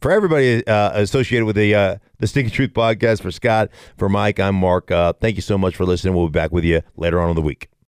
For 0.00 0.10
everybody 0.10 0.66
uh, 0.66 0.92
associated 1.00 1.46
with 1.46 1.56
the 1.56 1.74
uh, 1.74 1.96
the 2.20 2.26
Stinky 2.26 2.50
Truth 2.50 2.74
podcast, 2.74 3.22
for 3.22 3.30
Scott, 3.30 3.70
for 3.96 4.08
Mike, 4.08 4.38
I'm 4.38 4.54
Mark. 4.54 4.90
Uh, 4.90 5.12
thank 5.14 5.36
you 5.36 5.42
so 5.42 5.58
much 5.58 5.74
for 5.74 5.84
listening. 5.84 6.14
We'll 6.14 6.28
be 6.28 6.32
back 6.32 6.52
with 6.52 6.64
you 6.64 6.82
later 6.96 7.20
on 7.20 7.30
in 7.30 7.34
the 7.34 7.42
week. 7.42 7.70